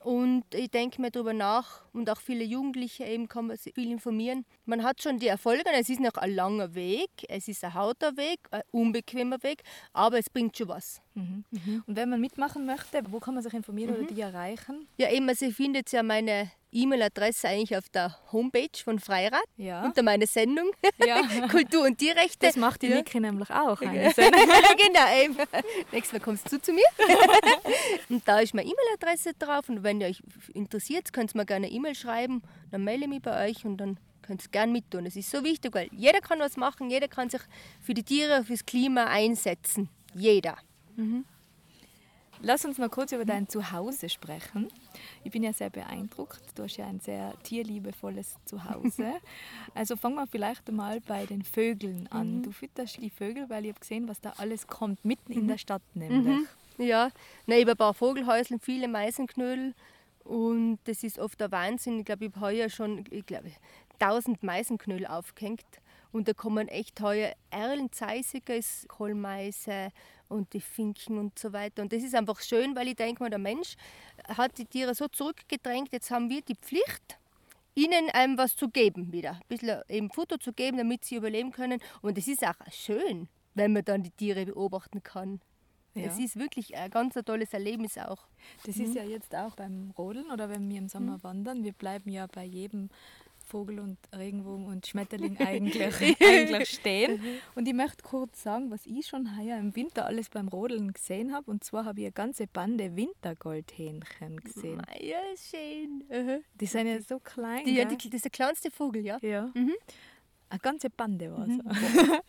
und 0.07 0.45
ich 0.55 0.71
denke 0.71 1.03
mir 1.03 1.11
darüber 1.11 1.33
nach 1.33 1.83
und 1.93 2.09
auch 2.09 2.21
viele 2.21 2.45
Jugendliche 2.45 3.03
eben 3.03 3.29
kann 3.29 3.49
man 3.49 3.57
sich 3.57 3.75
viel 3.75 3.91
informieren. 3.91 4.45
Man 4.65 4.85
hat 4.85 5.03
schon 5.03 5.19
die 5.19 5.27
Erfolge, 5.27 5.65
es 5.75 5.89
ist 5.89 5.99
noch 5.99 6.15
ein 6.15 6.33
langer 6.33 6.77
Weg, 6.77 7.11
es 7.29 7.49
ist 7.49 7.65
ein 7.65 7.75
harter 7.75 8.17
Weg, 8.17 8.39
ein 8.53 8.63
unbequemer 8.71 9.43
Weg, 9.43 9.65
aber 9.93 10.21
es 10.21 10.31
bringt 10.31 10.57
schon 10.57 10.69
was. 10.69 11.03
Und 11.17 11.97
wenn 11.97 12.09
man 12.09 12.21
mitmachen 12.21 12.67
möchte, 12.67 13.03
wo 13.11 13.19
kann 13.19 13.35
man 13.35 13.43
sich 13.43 13.53
informieren 13.53 13.97
oder 13.97 14.05
die 14.05 14.21
erreichen? 14.21 14.87
Ja, 14.97 15.11
eben, 15.11 15.29
also 15.29 15.51
findet 15.51 15.91
ja 15.91 16.05
meine 16.05 16.53
E-Mail-Adresse 16.83 17.49
eigentlich 17.49 17.77
auf 17.77 17.89
der 17.89 18.17
Homepage 18.33 18.69
von 18.85 18.99
Freirad 18.99 19.43
Ja. 19.57 19.85
unter 19.85 20.03
meine 20.03 20.27
Sendung 20.27 20.71
Ja. 21.05 21.23
Kultur 21.51 21.85
und 21.87 21.99
Tierrechte. 21.99 22.47
Das 22.47 22.57
macht 22.57 22.83
die 22.83 22.89
ja. 22.89 22.97
Niki 22.97 23.19
nämlich 23.21 23.51
auch. 23.51 23.81
Ja, 23.83 24.11
Sendung. 24.13 24.41
genau, 24.43 25.23
eben. 25.25 25.37
Nächstes 25.93 26.13
Mal 26.13 26.21
kommst 26.25 26.51
du 26.53 26.61
zu 26.61 26.73
mir. 26.73 26.85
und 28.09 28.27
da 28.29 28.41
ist 28.41 28.55
meine 28.55 28.69
E-Mail-Adresse 28.69 29.33
drauf. 29.39 29.69
Und 29.69 29.83
wenn 29.83 30.01
ihr 30.01 30.09
euch 30.09 30.23
interessiert, 30.55 31.13
könnt 31.13 31.35
ihr 31.35 31.39
mir 31.39 31.47
gerne 31.47 31.67
eine 31.67 31.75
E-Mail 31.75 31.95
schreiben. 31.95 32.43
Dann 32.71 32.85
melde 32.85 33.05
ich 33.05 33.09
mich 33.11 33.23
bei 33.23 33.49
euch 33.49 33.65
und 33.65 33.77
dann 33.79 33.99
könnt 34.23 34.45
ihr 34.45 34.51
gerne 34.51 34.73
mittun. 34.73 35.07
Es 35.07 35.17
ist 35.17 35.31
so 35.31 35.43
wichtig, 35.45 35.75
weil 35.75 35.89
jeder 35.93 36.21
kann 36.21 36.39
was 36.41 36.57
machen, 36.57 36.91
jeder 36.91 37.09
kann 37.09 37.31
sich 37.31 37.41
für 37.81 37.95
die 37.95 38.03
Tiere, 38.05 38.45
fürs 38.45 38.67
Klima 38.67 39.05
einsetzen. 39.05 39.89
Jeder. 40.15 40.57
Lass 42.43 42.65
uns 42.65 42.79
noch 42.79 42.91
kurz 42.91 43.13
über 43.13 43.25
dein 43.25 43.49
Zuhause 43.49 44.09
sprechen. 44.09 44.69
Ich 45.25 45.31
bin 45.33 45.43
ja 45.43 45.53
sehr 45.53 45.71
beeindruckt. 45.71 46.43
Du 46.55 46.65
hast 46.65 46.77
ja 46.77 46.87
ein 46.87 47.01
sehr 47.01 47.35
tierliebevolles 47.43 48.37
Zuhause. 48.45 49.15
Also 49.75 49.97
fangen 49.97 50.15
wir 50.15 50.27
vielleicht 50.27 50.71
mal 50.73 51.01
bei 51.01 51.27
den 51.27 51.43
Vögeln 51.43 52.07
an. 52.11 52.43
Du 52.43 52.51
fütterst 52.51 52.97
die 52.97 53.11
Vögel, 53.11 53.49
weil 53.51 53.65
ich 53.65 53.71
habe 53.71 53.81
gesehen, 53.81 54.09
was 54.09 54.21
da 54.21 54.33
alles 54.39 54.67
kommt, 54.67 55.05
mitten 55.05 55.33
in 55.33 55.49
der 55.49 55.59
Stadt 55.59 55.83
nämlich. 55.95 56.47
Ja, 56.79 57.11
na, 57.47 57.57
ich 57.57 57.63
habe 57.63 57.73
ein 57.73 57.77
paar 57.77 57.95
Vogelhäuseln, 57.95 58.61
viele 58.61 58.89
Meisenknödel 58.89 59.75
und 60.25 60.79
das 60.85 61.03
ist 61.03 61.19
oft 61.19 61.41
der 61.41 61.51
Wahnsinn. 61.51 62.01
Ich 62.01 62.05
glaube, 62.05 62.27
ich 62.27 62.33
habe 62.35 62.41
heuer 62.41 62.69
schon 62.69 63.05
ich 63.11 63.25
glaube, 63.27 63.51
1000 63.99 64.43
Meisenknödel 64.43 65.07
aufgehängt 65.07 65.65
und 66.13 66.29
da 66.29 66.33
kommen 66.33 66.69
echt 66.69 67.01
heuer 67.01 67.33
Erlenzeisiger, 67.51 68.57
ist 68.57 68.89
Kohlmeise 68.89 69.91
und 70.29 70.53
die 70.53 70.61
Finken 70.61 71.19
und 71.19 71.39
so 71.39 71.53
weiter. 71.53 71.83
Und 71.83 71.93
das 71.93 72.03
ist 72.03 72.15
einfach 72.15 72.41
schön, 72.41 72.75
weil 72.77 72.89
ich 72.89 72.97
denke 72.97 73.23
mal, 73.23 73.31
der 73.31 73.39
Mensch 73.39 73.77
hat 74.29 74.59
die 74.59 74.65
Tiere 74.65 74.95
so 74.95 75.09
zurückgedrängt, 75.09 75.93
jetzt 75.93 76.11
haben 76.11 76.31
wir 76.31 76.43
die 76.43 76.57
Pflicht, 76.57 77.19
ihnen 77.75 78.09
ähm, 78.15 78.39
was 78.39 78.57
zu 78.57 78.69
geben 78.69 79.13
wieder. 79.13 79.33
Ein 79.33 79.41
bisschen 79.49 79.83
eben 79.89 80.11
Futter 80.11 80.39
zu 80.41 80.53
geben, 80.53 80.79
damit 80.79 81.05
sie 81.05 81.17
überleben 81.17 81.53
können. 81.53 81.81
Und 82.03 82.19
es 82.19 82.27
ist 82.29 82.45
auch 82.47 82.55
schön, 82.71 83.29
wenn 83.55 83.73
man 83.73 83.85
dann 83.85 84.03
die 84.03 84.11
Tiere 84.11 84.47
beobachten 84.47 85.03
kann. 85.03 85.41
Ja. 85.95 86.07
Es 86.07 86.19
ist 86.19 86.37
wirklich 86.37 86.77
ein 86.77 86.91
ganz 86.91 87.15
tolles 87.15 87.55
Erlebnis 87.55 87.97
auch. 87.97 88.27
Das 88.65 88.77
mhm. 88.77 88.85
ist 88.85 88.95
ja 88.95 89.03
jetzt 89.03 89.35
auch 89.35 89.57
beim 89.57 89.93
Rodeln 89.97 90.31
oder 90.31 90.51
wenn 90.51 90.69
wir 90.69 90.79
im 90.79 90.89
Sommer 90.89 91.17
mhm. 91.19 91.23
wandern. 91.23 91.65
Wir 91.65 91.73
bleiben 91.73 92.11
ja 92.11 92.27
bei 92.27 92.45
jedem 92.45 92.91
Vogel 93.47 93.79
und 93.79 93.99
Regenbogen 94.15 94.67
und 94.67 94.87
Schmetterling 94.87 95.37
eigentlich, 95.39 96.17
eigentlich 96.21 96.69
stehen. 96.69 97.21
Und 97.55 97.67
ich 97.67 97.75
möchte 97.75 98.03
kurz 98.03 98.43
sagen, 98.43 98.71
was 98.71 98.87
ich 98.87 99.07
schon 99.07 99.39
heuer 99.39 99.59
im 99.59 99.75
Winter 99.77 100.07
alles 100.07 100.29
beim 100.29 100.49
Rodeln 100.49 100.93
gesehen 100.93 101.33
habe. 101.33 101.51
Und 101.51 101.65
zwar 101.65 101.85
habe 101.85 102.01
ich 102.01 102.07
eine 102.07 102.13
ganze 102.13 102.47
Bande 102.47 102.97
Wintergoldhähnchen 102.97 104.41
gesehen. 104.41 104.83
Ja, 105.01 105.19
schön. 105.37 106.05
Die 106.61 106.67
sind 106.67 106.87
ja 106.87 107.01
so 107.01 107.19
klein. 107.19 107.65
Die, 107.65 107.75
ja, 107.75 107.85
die, 107.85 107.97
das 107.97 108.15
ist 108.15 108.25
der 108.25 108.31
kleinste 108.31 108.71
Vogel, 108.71 109.05
ja. 109.05 109.19
Ja. 109.23 109.51
Mhm. 109.55 109.75
Eine 110.49 110.61
ganze 110.61 110.91
Bande 110.91 111.33
war 111.33 111.47
es. 111.47 111.49
Mhm. 111.49 111.63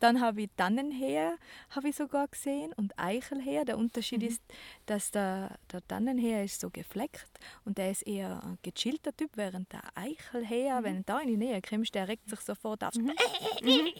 Dann 0.00 0.20
habe 0.20 0.42
ich 0.42 0.50
Tannenheer 0.56 1.36
habe 1.70 1.88
ich 1.88 1.96
sogar 1.96 2.28
gesehen 2.28 2.72
und 2.74 2.98
Eichelheer. 2.98 3.64
Der 3.64 3.78
Unterschied 3.78 4.22
mhm. 4.22 4.28
ist, 4.28 4.42
dass 4.86 5.10
der, 5.10 5.58
der 5.72 5.86
Tannenheer 5.86 6.44
ist 6.44 6.60
so 6.60 6.70
gefleckt 6.70 7.30
und 7.64 7.78
der 7.78 7.90
ist 7.90 8.02
eher 8.02 8.42
ein 8.42 8.58
gechillter 8.62 9.16
Typ, 9.16 9.30
während 9.36 9.72
der 9.72 9.82
Eichelheer, 9.94 10.80
mhm. 10.80 10.84
wenn 10.84 10.96
du 10.98 11.02
da 11.04 11.20
in 11.20 11.28
die 11.28 11.36
Nähe 11.36 11.60
kommst, 11.62 11.94
der 11.94 12.08
regt 12.08 12.28
sich 12.28 12.40
sofort 12.40 12.84
auf. 12.84 12.94
Mhm. 12.94 13.12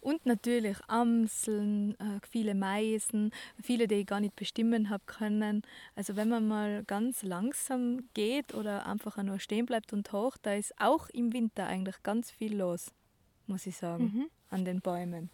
Und 0.00 0.24
natürlich 0.24 0.78
Amseln, 0.88 1.92
äh, 2.00 2.20
viele 2.28 2.54
Meisen, 2.54 3.32
viele, 3.62 3.86
die 3.86 3.96
ich 3.96 4.06
gar 4.06 4.20
nicht 4.20 4.34
bestimmen 4.34 4.88
habe 4.88 5.04
können. 5.04 5.62
Also 5.94 6.16
wenn 6.16 6.28
man 6.28 6.48
mal 6.48 6.84
ganz 6.84 7.22
langsam 7.22 8.08
geht 8.14 8.54
oder 8.54 8.86
einfach 8.86 9.18
nur 9.22 9.38
stehen 9.38 9.66
bleibt 9.66 9.92
und 9.92 10.10
hoch, 10.12 10.36
da 10.40 10.54
ist 10.54 10.72
auch 10.80 11.10
im 11.10 11.32
Winter 11.32 11.66
eigentlich 11.66 12.02
ganz 12.02 12.30
viel 12.30 12.56
los, 12.56 12.92
muss 13.46 13.66
ich 13.66 13.76
sagen, 13.76 14.04
mhm. 14.04 14.30
An 14.50 14.64
den 14.64 14.80
Bäumen 14.80 15.30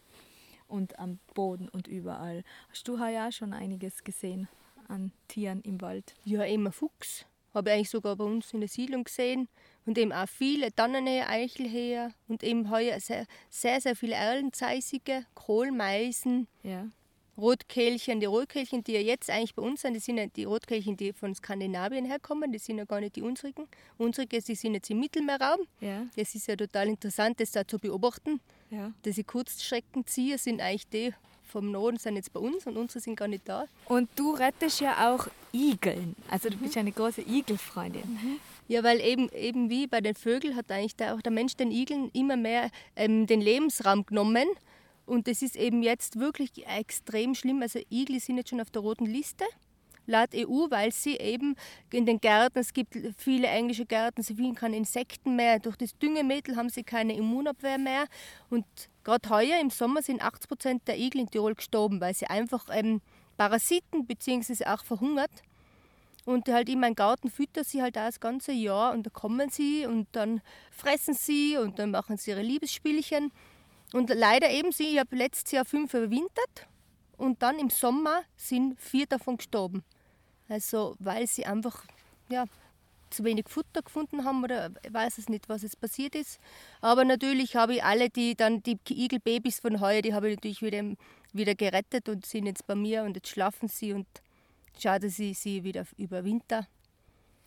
und 0.68 0.98
am 0.98 1.18
Boden 1.34 1.68
und 1.68 1.88
überall. 1.88 2.44
Hast 2.70 2.86
du 2.88 2.96
ja 2.96 3.32
schon 3.32 3.52
einiges 3.52 4.04
gesehen 4.04 4.48
an 4.88 5.12
Tieren 5.28 5.62
im 5.62 5.80
Wald? 5.80 6.14
Ja, 6.24 6.42
immer 6.44 6.72
Fuchs. 6.72 7.26
Habe 7.54 7.70
ich 7.70 7.74
eigentlich 7.74 7.90
sogar 7.90 8.16
bei 8.16 8.24
uns 8.24 8.52
in 8.52 8.60
der 8.60 8.68
Siedlung 8.68 9.04
gesehen 9.04 9.48
und 9.86 9.96
eben 9.96 10.12
auch 10.12 10.28
viele 10.28 10.74
Tannenhäher, 10.74 11.30
Eichelhäher 11.30 12.12
und 12.28 12.42
eben 12.42 12.70
heuer 12.70 13.00
sehr, 13.00 13.26
sehr, 13.48 13.80
sehr 13.80 13.96
viele 13.96 14.14
Erlenzeisige, 14.14 15.24
Kohlmeisen, 15.34 16.48
ja. 16.62 16.86
Rotkehlchen. 17.38 18.20
Die 18.20 18.26
Rotkehlchen, 18.26 18.82
die 18.82 18.92
ja 18.92 19.00
jetzt 19.00 19.30
eigentlich 19.30 19.54
bei 19.54 19.62
uns 19.62 19.82
sind, 19.82 19.94
das 19.94 20.04
sind 20.04 20.18
ja 20.18 20.26
die 20.26 20.44
Rotkehlchen, 20.44 20.96
die 20.96 21.12
von 21.12 21.34
Skandinavien 21.34 22.04
herkommen, 22.04 22.52
das 22.52 22.64
sind 22.64 22.78
ja 22.78 22.84
gar 22.84 23.00
nicht 23.00 23.16
die 23.16 23.22
unsrigen. 23.22 23.68
Unsrige, 23.98 24.40
die 24.40 24.54
sind 24.54 24.74
jetzt 24.74 24.90
im 24.90 25.00
Mittelmeerraum. 25.00 25.60
Ja. 25.80 26.06
Das 26.16 26.34
ist 26.34 26.46
ja 26.46 26.56
total 26.56 26.88
interessant, 26.88 27.40
das 27.40 27.52
da 27.52 27.66
zu 27.66 27.78
beobachten. 27.78 28.40
Ja. 28.70 28.92
Diese 29.04 29.24
Kurzstreckenzieher 29.24 30.38
sind 30.38 30.60
eigentlich 30.60 30.88
die 30.88 31.12
vom 31.46 31.70
Norden 31.70 31.96
sind 31.96 32.16
jetzt 32.16 32.32
bei 32.32 32.40
uns 32.40 32.66
und 32.66 32.76
unsere 32.76 33.00
sind 33.00 33.16
gar 33.16 33.28
nicht 33.28 33.48
da. 33.48 33.66
Und 33.86 34.08
du 34.16 34.32
rettest 34.32 34.80
ja 34.80 35.14
auch 35.14 35.28
Igeln. 35.52 36.16
Also 36.28 36.50
du 36.50 36.56
mhm. 36.56 36.60
bist 36.60 36.76
eine 36.76 36.92
große 36.92 37.22
Igelfreundin. 37.22 38.02
Mhm. 38.02 38.40
Ja, 38.68 38.82
weil 38.82 39.00
eben, 39.00 39.28
eben 39.30 39.70
wie 39.70 39.86
bei 39.86 40.00
den 40.00 40.14
Vögeln 40.14 40.56
hat 40.56 40.70
eigentlich 40.70 40.96
der, 40.96 41.14
auch 41.14 41.22
der 41.22 41.32
Mensch 41.32 41.54
den 41.56 41.70
Igeln 41.70 42.10
immer 42.12 42.36
mehr 42.36 42.70
ähm, 42.96 43.26
den 43.26 43.40
Lebensraum 43.40 44.04
genommen. 44.04 44.48
Und 45.06 45.28
das 45.28 45.40
ist 45.40 45.56
eben 45.56 45.82
jetzt 45.82 46.18
wirklich 46.18 46.66
extrem 46.66 47.34
schlimm. 47.34 47.62
Also 47.62 47.78
Igel 47.90 48.18
sind 48.18 48.38
jetzt 48.38 48.50
schon 48.50 48.60
auf 48.60 48.70
der 48.70 48.82
roten 48.82 49.06
Liste 49.06 49.44
laut 50.06 50.34
EU, 50.34 50.70
weil 50.70 50.92
sie 50.92 51.16
eben 51.16 51.56
in 51.92 52.06
den 52.06 52.20
Gärten, 52.20 52.58
es 52.58 52.72
gibt 52.72 52.96
viele 53.16 53.48
englische 53.48 53.86
Gärten, 53.86 54.22
sie 54.22 54.34
finden 54.34 54.54
keine 54.54 54.76
Insekten 54.76 55.36
mehr. 55.36 55.58
Durch 55.58 55.76
das 55.76 55.96
Düngemittel 55.98 56.56
haben 56.56 56.68
sie 56.68 56.82
keine 56.82 57.14
Immunabwehr 57.14 57.78
mehr. 57.78 58.06
Und 58.50 58.64
gerade 59.04 59.28
heuer 59.30 59.60
im 59.60 59.70
Sommer 59.70 60.02
sind 60.02 60.22
80 60.22 60.48
Prozent 60.48 60.88
der 60.88 60.98
Igel 60.98 61.22
in 61.22 61.30
Tirol 61.30 61.54
gestorben, 61.54 62.00
weil 62.00 62.14
sie 62.14 62.26
einfach 62.26 62.68
ähm, 62.72 63.00
Parasiten 63.36 64.06
bzw. 64.06 64.64
auch 64.66 64.84
verhungert 64.84 65.30
und 66.26 66.48
halt 66.48 66.68
in 66.68 66.80
meinem 66.80 66.96
Garten 66.96 67.30
füttern 67.30 67.64
sie 67.64 67.82
halt 67.82 67.96
auch 67.96 68.06
das 68.06 68.18
ganze 68.18 68.50
Jahr 68.50 68.92
und 68.92 69.06
da 69.06 69.10
kommen 69.10 69.48
sie 69.48 69.86
und 69.86 70.08
dann 70.12 70.42
fressen 70.72 71.14
sie 71.14 71.56
und 71.56 71.78
dann 71.78 71.92
machen 71.92 72.16
sie 72.16 72.32
ihre 72.32 72.42
Liebesspielchen. 72.42 73.32
Und 73.92 74.10
leider 74.10 74.50
eben 74.50 74.72
sie, 74.72 74.88
ich 74.94 74.98
habe 74.98 75.14
letztes 75.14 75.52
Jahr 75.52 75.64
fünf 75.64 75.94
überwintert 75.94 76.66
und 77.16 77.42
dann 77.42 77.60
im 77.60 77.70
Sommer 77.70 78.22
sind 78.36 78.78
vier 78.80 79.06
davon 79.06 79.36
gestorben. 79.36 79.84
Also 80.48 80.96
weil 80.98 81.26
sie 81.26 81.46
einfach 81.46 81.84
ja, 82.28 82.44
zu 83.10 83.24
wenig 83.24 83.48
Futter 83.48 83.82
gefunden 83.82 84.24
haben 84.24 84.42
oder 84.44 84.70
ich 84.84 84.92
weiß 84.92 85.18
es 85.18 85.28
nicht, 85.28 85.48
was 85.48 85.62
jetzt 85.62 85.80
passiert 85.80 86.14
ist. 86.14 86.38
Aber 86.80 87.04
natürlich 87.04 87.56
habe 87.56 87.74
ich 87.74 87.84
alle 87.84 88.10
die 88.10 88.34
dann 88.34 88.62
die 88.62 88.78
Igelbabys 88.88 89.60
von 89.60 89.80
heuer, 89.80 90.02
die 90.02 90.14
habe 90.14 90.30
ich 90.30 90.36
natürlich 90.36 90.62
wieder, 90.62 90.82
wieder 91.32 91.54
gerettet 91.54 92.08
und 92.08 92.26
sind 92.26 92.46
jetzt 92.46 92.66
bei 92.66 92.74
mir 92.74 93.02
und 93.02 93.16
jetzt 93.16 93.28
schlafen 93.28 93.68
sie 93.68 93.92
und 93.92 94.06
schaue, 94.78 95.00
dass 95.00 95.18
ich 95.18 95.38
sie 95.38 95.64
wieder 95.64 95.86
überwinter, 95.96 96.66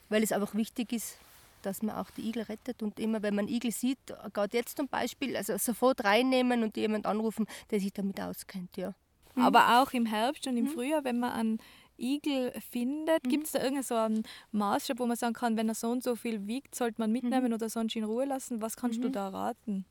weil 0.10 0.24
es 0.24 0.32
einfach 0.32 0.56
wichtig 0.56 0.94
ist, 0.94 1.18
dass 1.62 1.82
man 1.82 1.96
auch 1.96 2.10
die 2.12 2.28
Igel 2.28 2.44
rettet. 2.44 2.82
Und 2.82 3.00
immer, 3.00 3.22
wenn 3.22 3.36
man 3.36 3.48
Igel 3.48 3.72
sieht, 3.72 4.00
gerade 4.34 4.58
jetzt 4.58 4.78
zum 4.78 4.88
Beispiel, 4.88 5.36
also 5.36 5.58
sofort 5.58 6.04
reinnehmen 6.04 6.64
und 6.64 6.78
jemand 6.78 7.06
anrufen, 7.06 7.46
der 7.70 7.80
sich 7.80 7.94
damit 7.94 8.20
auskennt. 8.22 8.78
Ja. 8.78 8.94
Aber 9.36 9.82
auch 9.82 9.92
im 9.92 10.06
Herbst 10.06 10.48
und 10.48 10.58
im 10.58 10.66
mhm. 10.66 10.70
Frühjahr, 10.70 11.04
wenn 11.04 11.20
man 11.20 11.32
einen 11.32 11.60
Igel 12.00 12.52
findet, 12.72 13.26
mhm. 13.26 13.30
gibt 13.30 13.46
es 13.46 13.52
da 13.52 13.60
irgendeinen 13.60 13.84
so 13.84 13.96
einen 13.96 14.24
Maßstab, 14.52 15.00
wo 15.00 15.06
man 15.06 15.18
sagen 15.18 15.34
kann, 15.34 15.58
wenn 15.58 15.70
er 15.70 15.76
so 15.76 15.90
und 15.90 16.04
so 16.04 16.16
viel 16.16 16.48
wiegt, 16.48 16.76
sollte 16.76 17.02
man 17.02 17.12
mitnehmen 17.12 17.48
mhm. 17.48 17.54
oder 17.54 17.70
sonst 17.70 17.96
in 17.96 18.04
Ruhe 18.04 18.26
lassen? 18.26 18.62
Was 18.62 18.76
kannst 18.76 19.04
du 19.04 19.08
mhm. 19.10 19.14
da 19.14 19.30
raten? 19.30 19.86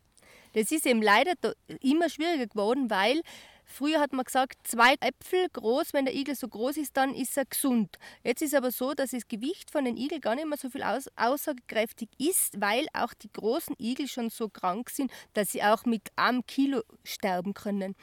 Das 0.54 0.72
ist 0.72 0.86
eben 0.86 1.02
leider 1.02 1.34
immer 1.80 2.08
schwieriger 2.08 2.46
geworden, 2.46 2.90
weil 2.90 3.22
Früher 3.70 4.00
hat 4.00 4.14
man 4.14 4.24
gesagt, 4.24 4.66
zwei 4.66 4.94
Äpfel 4.94 5.46
groß, 5.52 5.92
wenn 5.92 6.06
der 6.06 6.14
Igel 6.14 6.34
so 6.34 6.48
groß 6.48 6.78
ist, 6.78 6.96
dann 6.96 7.14
ist 7.14 7.36
er 7.36 7.44
gesund. 7.44 7.98
Jetzt 8.24 8.40
ist 8.40 8.54
aber 8.54 8.70
so, 8.70 8.94
dass 8.94 9.10
das 9.10 9.28
Gewicht 9.28 9.70
von 9.70 9.84
den 9.84 9.98
Igel 9.98 10.20
gar 10.20 10.34
nicht 10.34 10.48
mehr 10.48 10.56
so 10.56 10.70
viel 10.70 10.82
aus 10.82 11.08
aussagekräftig 11.16 12.08
ist, 12.18 12.60
weil 12.60 12.86
auch 12.94 13.12
die 13.12 13.30
großen 13.30 13.76
Igel 13.78 14.08
schon 14.08 14.30
so 14.30 14.48
krank 14.48 14.88
sind, 14.88 15.12
dass 15.34 15.52
sie 15.52 15.62
auch 15.62 15.84
mit 15.84 16.08
einem 16.16 16.46
Kilo 16.46 16.80
sterben 17.04 17.52
können. 17.52 17.94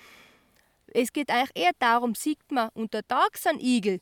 Es 0.97 1.11
geht 1.11 1.29
eigentlich 1.29 1.51
eher 1.55 1.73
darum, 1.79 2.15
sieht 2.15 2.39
man 2.49 2.69
untertags 2.73 3.45
einen 3.47 3.59
Igel, 3.59 3.99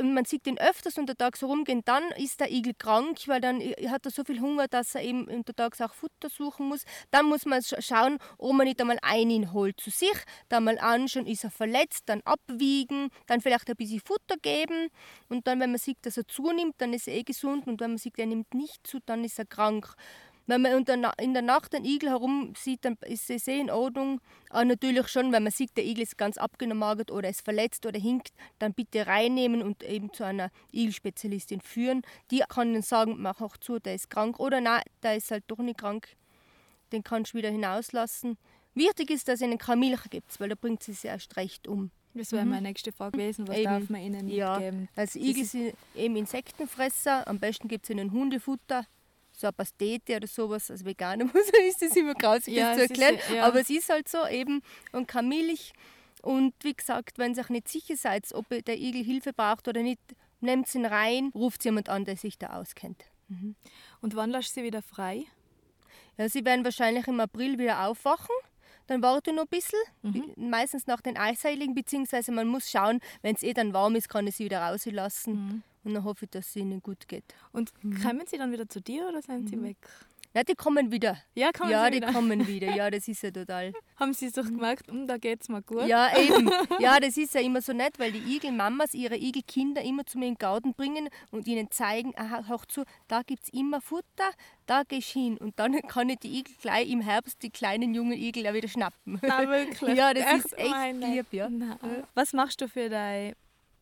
und 0.00 0.14
man 0.14 0.24
sieht 0.24 0.48
ihn 0.48 0.58
öfters 0.58 0.98
untertags 0.98 1.40
herumgehen, 1.42 1.82
dann 1.84 2.02
ist 2.16 2.40
der 2.40 2.50
Igel 2.50 2.74
krank, 2.74 3.18
weil 3.26 3.40
dann 3.40 3.60
hat 3.60 4.04
er 4.04 4.10
so 4.10 4.24
viel 4.24 4.40
Hunger, 4.40 4.66
dass 4.66 4.96
er 4.96 5.02
eben 5.02 5.28
untertags 5.28 5.80
auch 5.80 5.94
Futter 5.94 6.28
suchen 6.28 6.66
muss. 6.66 6.82
Dann 7.12 7.26
muss 7.26 7.46
man 7.46 7.62
schauen, 7.62 8.18
ob 8.36 8.52
man 8.52 8.66
nicht 8.66 8.80
einmal 8.80 8.98
einen 9.02 9.52
holt 9.52 9.78
zu 9.80 9.90
sich, 9.90 10.16
dann 10.48 10.64
mal 10.64 10.78
anschauen, 10.80 11.26
ist 11.26 11.44
er 11.44 11.52
verletzt, 11.52 12.02
dann 12.06 12.20
abwiegen, 12.24 13.10
dann 13.28 13.40
vielleicht 13.40 13.70
ein 13.70 13.76
bisschen 13.76 14.00
Futter 14.00 14.36
geben 14.42 14.88
und 15.28 15.46
dann, 15.46 15.60
wenn 15.60 15.70
man 15.70 15.78
sieht, 15.78 15.98
dass 16.02 16.16
er 16.16 16.26
zunimmt, 16.26 16.74
dann 16.78 16.92
ist 16.92 17.06
er 17.06 17.14
eh 17.14 17.22
gesund 17.22 17.68
und 17.68 17.80
wenn 17.80 17.92
man 17.92 17.98
sieht, 17.98 18.18
er 18.18 18.26
nimmt 18.26 18.52
nicht 18.54 18.84
zu, 18.84 18.98
dann 19.06 19.22
ist 19.22 19.38
er 19.38 19.46
krank. 19.46 19.94
Wenn 20.46 20.60
man 20.60 20.84
in 21.18 21.32
der 21.32 21.42
Nacht 21.42 21.74
einen 21.74 21.86
Igel 21.86 22.10
herum 22.10 22.52
sieht, 22.56 22.84
dann 22.84 22.98
ist 23.06 23.30
es 23.30 23.48
eh 23.48 23.58
in 23.58 23.70
Ordnung. 23.70 24.20
Aber 24.50 24.64
natürlich 24.64 25.08
schon, 25.08 25.32
wenn 25.32 25.42
man 25.42 25.52
sieht, 25.52 25.76
der 25.76 25.84
Igel 25.84 26.02
ist 26.02 26.18
ganz 26.18 26.36
abgenommen 26.36 27.00
oder 27.10 27.28
ist 27.30 27.42
verletzt 27.42 27.86
oder 27.86 27.98
hinkt, 27.98 28.32
dann 28.58 28.74
bitte 28.74 29.06
reinnehmen 29.06 29.62
und 29.62 29.82
eben 29.82 30.12
zu 30.12 30.24
einer 30.24 30.50
Igelspezialistin 30.70 31.62
führen. 31.62 32.02
Die 32.30 32.42
kann 32.46 32.74
dann 32.74 32.82
sagen, 32.82 33.16
mach 33.18 33.40
auch 33.40 33.56
zu, 33.56 33.78
der 33.78 33.94
ist 33.94 34.10
krank. 34.10 34.38
Oder 34.38 34.60
nein, 34.60 34.82
der 35.02 35.16
ist 35.16 35.30
halt 35.30 35.44
doch 35.46 35.58
nicht 35.58 35.78
krank. 35.78 36.08
Den 36.92 37.02
kannst 37.02 37.32
du 37.32 37.38
wieder 37.38 37.50
hinauslassen. 37.50 38.36
Wichtig 38.74 39.10
ist, 39.10 39.28
dass 39.28 39.36
es 39.36 39.42
ihnen 39.42 39.56
keine 39.56 39.80
Milch 39.80 40.10
gibt, 40.10 40.38
weil 40.40 40.50
da 40.50 40.56
bringt 40.56 40.82
sie 40.82 40.92
sich 40.92 41.06
erst 41.06 41.36
recht 41.36 41.66
um. 41.66 41.90
Das 42.12 42.32
wäre 42.32 42.44
mhm. 42.44 42.50
meine 42.50 42.68
nächste 42.68 42.92
Frage 42.92 43.16
gewesen. 43.18 43.48
Was 43.48 43.56
eben. 43.56 43.64
darf 43.64 43.88
man 43.88 44.00
ihnen 44.00 44.28
ja. 44.28 44.58
mitgeben? 44.58 44.88
Also 44.94 45.18
Igel 45.18 45.44
sind 45.44 45.74
eben 45.94 46.16
Insektenfresser. 46.16 47.26
Am 47.26 47.40
besten 47.40 47.66
gibt 47.66 47.84
es 47.84 47.90
ihnen 47.90 48.12
Hundefutter 48.12 48.86
so 49.36 49.48
eine 49.48 49.52
Pastete 49.52 50.16
oder 50.16 50.26
sowas, 50.26 50.70
als 50.70 50.84
Veganer 50.84 51.24
muss 51.34 51.48
ist 51.68 51.82
das 51.82 51.96
immer 51.96 52.14
grausig, 52.14 52.54
ja, 52.54 52.68
das 52.68 52.76
zu 52.76 52.82
erklären. 52.82 53.16
Ist, 53.16 53.30
ja. 53.30 53.44
Aber 53.44 53.60
es 53.60 53.70
ist 53.70 53.88
halt 53.88 54.08
so 54.08 54.26
eben 54.26 54.62
und 54.92 55.08
keine 55.08 55.28
Milch. 55.28 55.72
Und 56.22 56.54
wie 56.62 56.74
gesagt, 56.74 57.18
wenn 57.18 57.34
ihr 57.34 57.40
euch 57.40 57.50
nicht 57.50 57.68
sicher 57.68 57.96
seid, 57.96 58.32
ob 58.32 58.48
der 58.48 58.78
Igel 58.78 59.04
Hilfe 59.04 59.32
braucht 59.32 59.68
oder 59.68 59.82
nicht, 59.82 60.00
nehmt 60.40 60.74
ihn 60.74 60.86
rein, 60.86 61.30
ruft 61.34 61.64
jemand 61.64 61.88
an, 61.88 62.04
der 62.04 62.16
sich 62.16 62.38
da 62.38 62.54
auskennt. 62.54 63.04
Mhm. 63.28 63.56
Und 64.00 64.16
wann 64.16 64.30
lasst 64.30 64.54
sie 64.54 64.62
wieder 64.62 64.82
frei? 64.82 65.24
Ja, 66.16 66.28
sie 66.28 66.44
werden 66.44 66.64
wahrscheinlich 66.64 67.06
im 67.08 67.20
April 67.20 67.58
wieder 67.58 67.86
aufwachen. 67.86 68.34
Dann 68.86 69.02
warte 69.02 69.32
noch 69.32 69.44
ein 69.44 69.48
bisschen, 69.48 69.78
mhm. 70.02 70.32
meistens 70.36 70.86
nach 70.86 71.00
den 71.00 71.16
Eisheiligen, 71.16 71.74
beziehungsweise 71.74 72.32
man 72.32 72.48
muss 72.48 72.70
schauen, 72.70 73.00
wenn 73.22 73.34
es 73.34 73.42
eh 73.42 73.54
dann 73.54 73.72
warm 73.72 73.96
ist, 73.96 74.08
kann 74.08 74.26
ich 74.26 74.36
sie 74.36 74.44
wieder 74.44 74.60
rauslassen. 74.60 75.34
Mhm. 75.34 75.62
Und 75.84 75.94
dann 75.94 76.04
hoffe 76.04 76.24
ich, 76.24 76.30
dass 76.30 76.48
es 76.48 76.56
ihnen 76.56 76.82
gut 76.82 77.06
geht. 77.08 77.24
Und 77.52 77.72
mhm. 77.82 78.02
kommen 78.02 78.26
sie 78.26 78.38
dann 78.38 78.52
wieder 78.52 78.68
zu 78.68 78.80
dir 78.80 79.06
oder 79.08 79.22
sind 79.22 79.44
mhm. 79.44 79.48
sie 79.48 79.62
weg? 79.62 79.76
Ja, 80.36 80.42
die 80.42 80.56
kommen 80.56 80.90
wieder. 80.90 81.16
Ja, 81.36 81.52
kommen 81.52 81.70
ja, 81.70 81.88
die 81.88 81.98
wieder. 81.98 82.12
kommen 82.12 82.44
wieder. 82.48 82.74
Ja, 82.74 82.90
das 82.90 83.06
ist 83.06 83.22
ja 83.22 83.30
total. 83.30 83.72
Haben 83.96 84.14
sie 84.14 84.28
sich 84.28 84.44
gemerkt, 84.44 84.90
um, 84.90 85.06
da 85.06 85.16
geht's 85.16 85.48
mir 85.48 85.62
gut? 85.62 85.86
Ja, 85.86 86.10
eben. 86.18 86.50
Ja, 86.80 86.98
das 86.98 87.16
ist 87.16 87.34
ja 87.34 87.40
immer 87.40 87.62
so 87.62 87.72
nett, 87.72 88.00
weil 88.00 88.10
die 88.10 88.34
Igelmamas 88.34 88.94
ihre 88.94 89.16
Igelkinder 89.16 89.82
immer 89.82 90.04
zu 90.04 90.18
mir 90.18 90.26
in 90.26 90.34
den 90.34 90.38
Garten 90.38 90.74
bringen 90.74 91.08
und 91.30 91.46
ihnen 91.46 91.70
zeigen, 91.70 92.14
aha, 92.16 92.48
hör 92.48 92.62
zu, 92.66 92.82
da 93.06 93.22
gibt 93.22 93.44
es 93.44 93.48
immer 93.50 93.80
Futter, 93.80 94.30
da 94.66 94.82
gehst 94.82 95.10
hin. 95.10 95.38
Und 95.38 95.56
dann 95.60 95.80
kann 95.88 96.08
ich 96.08 96.18
die 96.18 96.40
Igel 96.40 96.54
gleich 96.60 96.90
im 96.90 97.00
Herbst, 97.00 97.40
die 97.44 97.50
kleinen 97.50 97.94
jungen 97.94 98.18
Igel, 98.18 98.44
auch 98.48 98.54
wieder 98.54 98.68
schnappen. 98.68 99.20
Na, 99.22 99.48
wirklich. 99.48 99.96
Ja, 99.96 100.12
das 100.12 100.44
ist 100.44 100.58
echt 100.58 100.70
meine- 100.70 101.14
lieb, 101.14 101.26
ja. 101.30 101.48
Na. 101.48 101.78
Was 102.14 102.32
machst 102.32 102.60
du 102.60 102.66
für 102.66 102.88
deine 102.88 103.36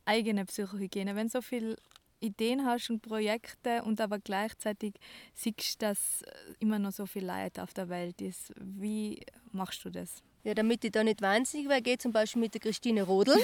eigene 0.04 0.44
Psychohygiene? 0.44 1.16
Wenn 1.16 1.28
du 1.28 1.32
so 1.32 1.42
viele 1.42 1.76
Ideen 2.21 2.64
hast 2.64 2.90
und 2.90 3.02
Projekte 3.02 3.82
und 3.82 4.00
aber 4.00 4.18
gleichzeitig 4.18 4.94
siehst, 5.35 5.82
dass 5.82 6.23
immer 6.61 6.78
noch 6.78 6.92
so 6.92 7.06
viel 7.06 7.25
Leid 7.25 7.59
auf 7.59 7.75
der 7.75 7.88
Welt 7.88 8.21
ist, 8.21 8.52
wie 8.61 9.21
machst 9.50 9.85
du 9.85 9.90
das? 9.90 10.23
Ja, 10.44 10.54
damit 10.54 10.85
ich 10.85 10.92
da 10.92 11.04
nicht 11.04 11.23
wahnsinnig 11.23 11.68
werde, 11.68 11.82
gehe 11.82 11.99
zum 11.99 12.12
Beispiel 12.12 12.40
mit 12.40 12.54
der 12.54 12.61
Christine 12.61 13.02
Rodel. 13.02 13.37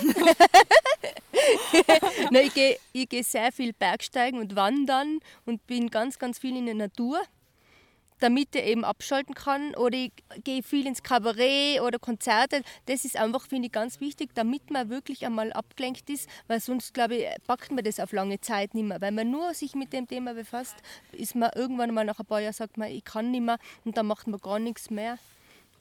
Nein, 2.31 2.47
ich 2.47 2.55
gehe 2.55 2.79
ich 2.93 3.09
geh 3.09 3.23
sehr 3.23 3.53
viel 3.53 3.73
Bergsteigen 3.73 4.41
und 4.41 4.57
wandern 4.57 5.21
und 5.45 5.67
bin 5.67 5.91
ganz, 5.91 6.19
ganz 6.19 6.39
viel 6.39 6.57
in 6.57 6.67
der 6.67 6.75
Natur, 6.75 7.21
damit 8.21 8.55
ich 8.55 8.65
eben 8.65 8.85
abschalten 8.85 9.35
kann. 9.35 9.75
Oder 9.75 9.97
ich 9.97 10.13
gehe 10.45 10.63
viel 10.63 10.87
ins 10.87 11.03
Kabarett 11.03 11.81
oder 11.81 11.99
Konzerte. 11.99 12.63
Das 12.87 13.05
ist 13.05 13.17
einfach, 13.17 13.47
finde 13.47 13.67
ich, 13.67 13.73
ganz 13.73 14.01
wichtig, 14.01 14.31
damit 14.35 14.71
man 14.71 14.89
wirklich 14.91 15.25
einmal 15.25 15.53
abgelenkt 15.53 16.09
ist, 16.11 16.29
weil 16.47 16.61
sonst, 16.61 16.95
glaube 16.95 17.17
ich, 17.17 17.27
packt 17.47 17.71
man 17.73 17.85
das 17.85 18.01
auf 18.01 18.13
lange 18.13 18.41
Zeit 18.41 18.75
nicht 18.75 18.87
mehr. 18.87 19.01
Wenn 19.01 19.15
man 19.15 19.31
nur 19.31 19.55
sich 19.55 19.75
mit 19.75 19.93
dem 19.93 20.07
Thema 20.07 20.35
befasst, 20.35 20.77
ist 21.13 21.35
man 21.35 21.51
irgendwann 21.55 21.95
mal 21.95 22.05
nach 22.05 22.19
ein 22.19 22.27
paar 22.27 22.41
Jahren, 22.41 22.53
sagt 22.53 22.77
man, 22.77 22.91
ich 22.91 23.05
kann 23.05 23.31
nicht 23.31 23.43
mehr 23.43 23.59
und 23.85 23.97
dann 23.97 24.07
macht 24.07 24.27
man 24.27 24.41
gar 24.41 24.59
nichts 24.59 24.91
mehr. 24.91 25.19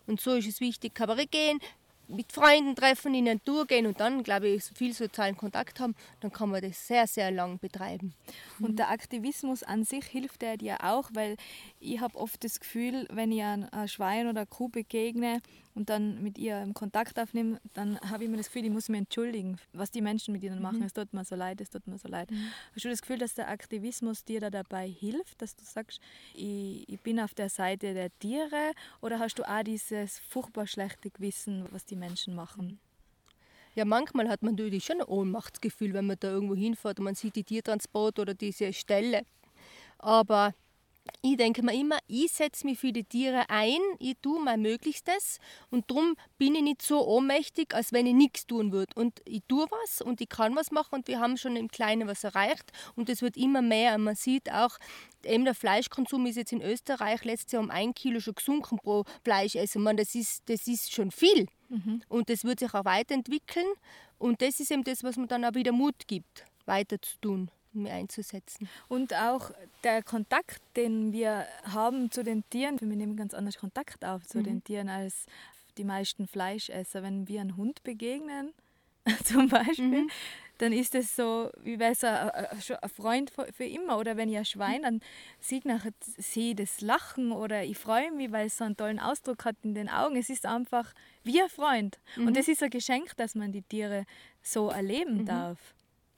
Und 0.05 0.21
so 0.21 0.35
ist 0.35 0.47
es 0.47 0.61
wichtig, 0.61 0.95
Kabarett 0.95 1.31
gehen, 1.31 1.59
mit 2.07 2.31
Freunden 2.31 2.75
treffen, 2.75 3.13
in 3.13 3.25
die 3.25 3.33
Natur 3.33 3.65
gehen 3.65 3.85
und 3.85 3.99
dann, 3.99 4.23
glaube 4.23 4.47
ich, 4.47 4.63
viel 4.63 4.93
sozialen 4.93 5.35
Kontakt 5.35 5.79
haben, 5.79 5.95
dann 6.21 6.31
kann 6.31 6.49
man 6.49 6.61
das 6.61 6.87
sehr, 6.87 7.07
sehr 7.07 7.31
lang 7.31 7.59
betreiben. 7.59 8.13
Und 8.59 8.79
der 8.79 8.89
Aktivismus 8.89 9.63
an 9.63 9.83
sich 9.83 10.05
hilft 10.05 10.41
der 10.41 10.57
dir 10.57 10.77
auch, 10.83 11.09
weil 11.13 11.35
ich 11.79 11.99
habe 11.99 12.17
oft 12.17 12.43
das 12.43 12.59
Gefühl, 12.59 13.07
wenn 13.11 13.31
ich 13.31 13.43
ein 13.43 13.65
ein 13.69 13.87
Schwein 13.87 14.27
oder 14.27 14.41
eine 14.41 14.47
Kuh 14.47 14.69
begegne 14.69 15.41
und 15.75 15.89
dann 15.89 16.21
mit 16.23 16.37
ihr 16.37 16.61
im 16.61 16.73
Kontakt 16.73 17.19
aufnehme, 17.19 17.59
dann 17.73 17.99
habe 18.01 18.23
ich 18.23 18.29
immer 18.29 18.37
das 18.37 18.47
Gefühl, 18.47 18.65
ich 18.65 18.71
muss 18.71 18.89
mich 18.89 18.99
entschuldigen, 18.99 19.57
was 19.73 19.91
die 19.91 20.01
Menschen 20.01 20.31
mit 20.33 20.43
ihnen 20.43 20.61
machen. 20.61 20.81
Es 20.81 20.93
tut 20.93 21.13
mir 21.13 21.23
so 21.23 21.35
leid, 21.35 21.61
es 21.61 21.69
tut 21.69 21.85
mir 21.87 21.97
so 21.97 22.07
leid. 22.07 22.29
Hast 22.73 22.85
du 22.85 22.89
das 22.89 23.01
Gefühl, 23.01 23.19
dass 23.19 23.35
der 23.35 23.49
Aktivismus 23.49 24.25
dir 24.25 24.39
da 24.39 24.49
dabei 24.49 24.89
hilft, 24.89 25.41
dass 25.41 25.55
du 25.55 25.63
sagst, 25.63 25.99
ich, 26.33 26.87
ich 26.89 26.99
bin 27.01 27.19
auf 27.19 27.33
der 27.33 27.49
Seite 27.49 27.93
der 27.93 28.09
Tiere 28.19 28.71
oder 29.01 29.19
hast 29.19 29.37
du 29.39 29.43
auch 29.43 29.63
dieses 29.63 30.19
furchtbar 30.19 30.67
schlechte 30.67 31.11
Gewissen, 31.11 31.67
was 31.71 31.85
die 31.85 31.95
Menschen 31.95 32.35
machen? 32.35 32.79
Ja, 33.75 33.85
manchmal 33.85 34.27
hat 34.27 34.41
man 34.41 34.55
natürlich 34.55 34.85
schon 34.85 35.01
ein 35.01 35.07
Ohnmachtsgefühl, 35.07 35.93
wenn 35.93 36.07
man 36.07 36.17
da 36.19 36.29
irgendwo 36.29 36.55
hinfährt 36.55 36.97
und 36.97 37.05
man 37.05 37.13
sieht 37.13 37.35
die 37.35 37.43
Tiertransport 37.43 38.17
oder 38.17 38.33
diese 38.33 38.73
Stelle. 38.73 39.21
Aber 39.99 40.55
ich 41.21 41.37
denke 41.37 41.63
mir 41.63 41.73
immer, 41.73 41.97
ich 42.07 42.31
setze 42.31 42.65
mich 42.65 42.79
für 42.79 42.91
die 42.91 43.03
Tiere 43.03 43.49
ein, 43.49 43.79
ich 43.99 44.15
tue 44.21 44.41
mein 44.41 44.61
Möglichstes 44.61 45.39
und 45.69 45.89
darum 45.89 46.15
bin 46.37 46.55
ich 46.55 46.61
nicht 46.61 46.81
so 46.81 47.05
ohnmächtig, 47.05 47.73
als 47.73 47.93
wenn 47.93 48.05
ich 48.05 48.13
nichts 48.13 48.47
tun 48.47 48.71
würde. 48.71 48.93
Und 48.95 49.21
ich 49.25 49.41
tue 49.47 49.67
was 49.69 50.01
und 50.01 50.21
ich 50.21 50.29
kann 50.29 50.55
was 50.55 50.71
machen 50.71 50.95
und 50.95 51.07
wir 51.07 51.19
haben 51.19 51.37
schon 51.37 51.55
im 51.55 51.67
Kleinen 51.69 52.07
was 52.07 52.23
erreicht 52.23 52.71
und 52.95 53.09
es 53.09 53.21
wird 53.21 53.37
immer 53.37 53.61
mehr. 53.61 53.95
Und 53.95 54.03
man 54.03 54.15
sieht 54.15 54.51
auch, 54.51 54.77
eben 55.23 55.45
der 55.45 55.55
Fleischkonsum 55.55 56.25
ist 56.25 56.37
jetzt 56.37 56.53
in 56.53 56.61
Österreich 56.61 57.23
letztes 57.23 57.53
Jahr 57.53 57.63
um 57.63 57.71
ein 57.71 57.93
Kilo 57.93 58.19
schon 58.19 58.35
gesunken 58.35 58.77
pro 58.77 59.03
Fleischessen. 59.23 59.83
Man, 59.83 59.97
das, 59.97 60.15
ist, 60.15 60.43
das 60.49 60.67
ist 60.67 60.93
schon 60.93 61.11
viel 61.11 61.47
und 62.07 62.29
das 62.29 62.43
wird 62.43 62.59
sich 62.59 62.73
auch 62.73 62.85
weiterentwickeln 62.85 63.67
und 64.17 64.41
das 64.41 64.59
ist 64.59 64.71
eben 64.71 64.83
das, 64.83 65.03
was 65.03 65.17
mir 65.17 65.27
dann 65.27 65.43
auch 65.43 65.53
wieder 65.53 65.71
Mut 65.71 66.07
gibt, 66.07 66.45
weiter 66.65 67.01
zu 67.01 67.19
tun 67.19 67.51
einzusetzen. 67.75 68.69
Und 68.87 69.13
auch 69.13 69.51
der 69.83 70.03
Kontakt, 70.03 70.61
den 70.75 71.11
wir 71.11 71.45
haben 71.63 72.11
zu 72.11 72.23
den 72.23 72.43
Tieren, 72.49 72.79
wir 72.79 72.87
nehmen 72.87 73.15
ganz 73.15 73.33
anders 73.33 73.57
Kontakt 73.57 74.03
auf 74.03 74.25
zu 74.25 74.41
den 74.41 74.63
Tieren 74.63 74.89
als 74.89 75.25
die 75.77 75.83
meisten 75.83 76.27
Fleischesser. 76.27 77.03
Wenn 77.03 77.27
wir 77.27 77.41
einem 77.41 77.57
Hund 77.57 77.83
begegnen, 77.83 78.53
zum 79.23 79.47
Beispiel, 79.47 80.07
dann 80.57 80.73
ist 80.73 80.95
es 80.95 81.15
so, 81.15 81.49
wie 81.61 81.79
wäre 81.79 81.91
es 81.91 82.03
ein, 82.03 82.89
Freund 82.89 83.31
für 83.31 83.63
immer. 83.63 83.97
Oder 83.97 84.17
wenn 84.17 84.29
ich 84.29 84.37
ein 84.37 84.45
Schwein, 84.45 84.81
dann 84.81 85.01
sehe 85.39 85.59
ich 85.59 85.65
nachher 85.65 85.91
sehe 86.01 86.55
das 86.55 86.81
Lachen 86.81 87.31
oder 87.31 87.63
ich 87.63 87.77
freue 87.77 88.11
mich, 88.11 88.31
weil 88.31 88.47
es 88.47 88.57
so 88.57 88.63
einen 88.63 88.75
tollen 88.75 88.99
Ausdruck 88.99 89.45
hat 89.45 89.55
in 89.63 89.75
den 89.75 89.89
Augen. 89.89 90.17
Es 90.17 90.29
ist 90.29 90.45
einfach 90.45 90.93
wie 91.23 91.41
ein 91.41 91.49
Freund. 91.49 91.99
Und 92.17 92.35
es 92.37 92.47
ist 92.47 92.63
ein 92.63 92.69
Geschenk, 92.69 93.15
dass 93.17 93.35
man 93.35 93.51
die 93.51 93.61
Tiere 93.61 94.05
so 94.41 94.69
erleben 94.69 95.25
darf. 95.25 95.59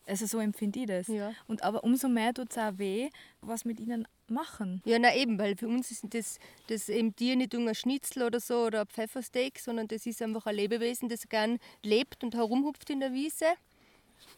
Also 0.09 0.25
so 0.25 0.39
empfinde 0.39 0.79
ich 0.79 0.87
das. 0.87 1.07
Ja. 1.07 1.33
Und 1.47 1.63
aber 1.63 1.83
umso 1.83 2.09
mehr 2.09 2.33
tut 2.33 2.51
es 2.51 2.57
auch 2.57 2.77
weh, 2.77 3.09
was 3.41 3.63
mit 3.63 3.79
ihnen 3.79 4.07
machen. 4.27 4.81
Ja, 4.85 4.97
na 4.99 5.15
eben, 5.15 5.37
weil 5.37 5.55
für 5.55 5.67
uns 5.67 5.91
ist 5.91 6.05
das, 6.09 6.39
das 6.67 6.89
eben 6.89 7.15
Tier 7.15 7.35
nicht 7.35 7.53
ein 7.55 7.75
Schnitzel 7.75 8.23
oder 8.23 8.39
so 8.39 8.65
oder 8.65 8.81
ein 8.81 8.87
Pfeffersteak, 8.87 9.59
sondern 9.59 9.87
das 9.87 10.05
ist 10.05 10.21
einfach 10.21 10.45
ein 10.47 10.55
Lebewesen, 10.55 11.09
das 11.09 11.29
gern 11.29 11.59
lebt 11.83 12.23
und 12.23 12.35
herumhupft 12.35 12.89
in 12.89 12.99
der 12.99 13.13
Wiese. 13.13 13.45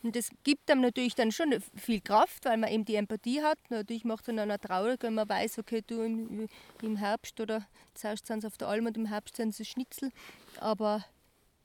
Und 0.03 0.15
das 0.15 0.29
gibt 0.43 0.69
einem 0.69 0.81
natürlich 0.81 1.15
dann 1.15 1.31
schon 1.31 1.53
viel 1.75 2.01
Kraft, 2.01 2.45
weil 2.45 2.57
man 2.57 2.71
eben 2.71 2.85
die 2.85 2.95
Empathie 2.95 3.41
hat. 3.41 3.57
Natürlich 3.69 4.05
macht 4.05 4.27
es 4.27 4.35
dann 4.35 4.51
auch 4.51 4.57
traurig, 4.57 5.01
wenn 5.03 5.15
man 5.15 5.27
weiß, 5.27 5.59
okay, 5.59 5.83
du 5.85 6.01
im, 6.01 6.47
im 6.81 6.95
Herbst 6.97 7.39
oder 7.39 7.65
zuerst 7.93 8.27
sind 8.27 8.41
sie 8.41 8.47
auf 8.47 8.57
der 8.57 8.67
Alm 8.67 8.85
und 8.85 8.97
im 8.97 9.05
Herbst 9.05 9.35
sind 9.37 9.53
sie 9.53 9.65
Schnitzel. 9.65 10.11
Aber 10.59 11.03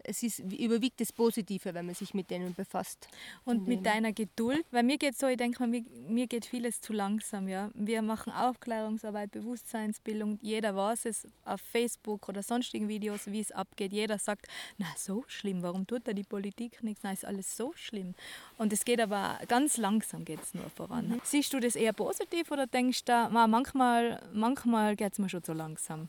es 0.06 0.22
ist, 0.22 0.38
überwiegt 0.38 1.00
das 1.00 1.12
Positive, 1.12 1.74
wenn 1.74 1.86
man 1.86 1.94
sich 1.94 2.14
mit 2.14 2.30
denen 2.30 2.54
befasst. 2.54 3.08
Und 3.44 3.66
mit 3.66 3.84
deiner 3.84 4.12
Geduld, 4.12 4.64
weil 4.70 4.82
mir 4.82 4.98
geht 4.98 5.18
so, 5.18 5.26
ich 5.26 5.36
denke 5.36 5.60
mal, 5.60 5.68
mir, 5.68 5.84
mir 6.08 6.26
geht 6.26 6.46
vieles 6.46 6.80
zu 6.80 6.92
langsam. 6.92 7.48
Ja? 7.48 7.70
Wir 7.74 8.02
machen 8.02 8.32
Aufklärungsarbeit, 8.32 9.30
Bewusstseinsbildung, 9.32 10.38
jeder 10.42 10.74
weiß 10.76 11.06
es 11.06 11.26
auf 11.44 11.60
Facebook 11.60 12.28
oder 12.28 12.42
sonstigen 12.42 12.88
Videos, 12.88 13.26
wie 13.26 13.40
es 13.40 13.52
abgeht. 13.52 13.92
Jeder 13.92 14.18
sagt, 14.18 14.46
na 14.78 14.86
so 14.96 15.24
schlimm, 15.26 15.62
warum 15.62 15.86
tut 15.86 16.06
da 16.06 16.12
die 16.12 16.24
Politik 16.24 16.82
nichts? 16.82 17.02
Na, 17.02 17.12
ist 17.12 17.24
alles 17.24 17.56
so 17.56 17.72
schlimm. 17.74 18.14
Und 18.58 18.72
es 18.72 18.84
geht 18.84 19.00
aber 19.00 19.38
ganz 19.48 19.76
langsam 19.76 20.24
geht 20.24 20.42
es 20.42 20.54
nur 20.54 20.68
voran. 20.70 21.20
Siehst 21.24 21.52
du 21.52 21.60
das 21.60 21.76
eher 21.76 21.92
positiv 21.92 22.50
oder 22.50 22.66
denkst 22.66 23.04
du, 23.04 23.12
da, 23.12 23.28
ma, 23.28 23.46
manchmal, 23.46 24.22
manchmal 24.32 24.96
geht 24.96 25.12
es 25.12 25.18
mir 25.18 25.28
schon 25.28 25.42
zu 25.42 25.52
langsam? 25.52 26.08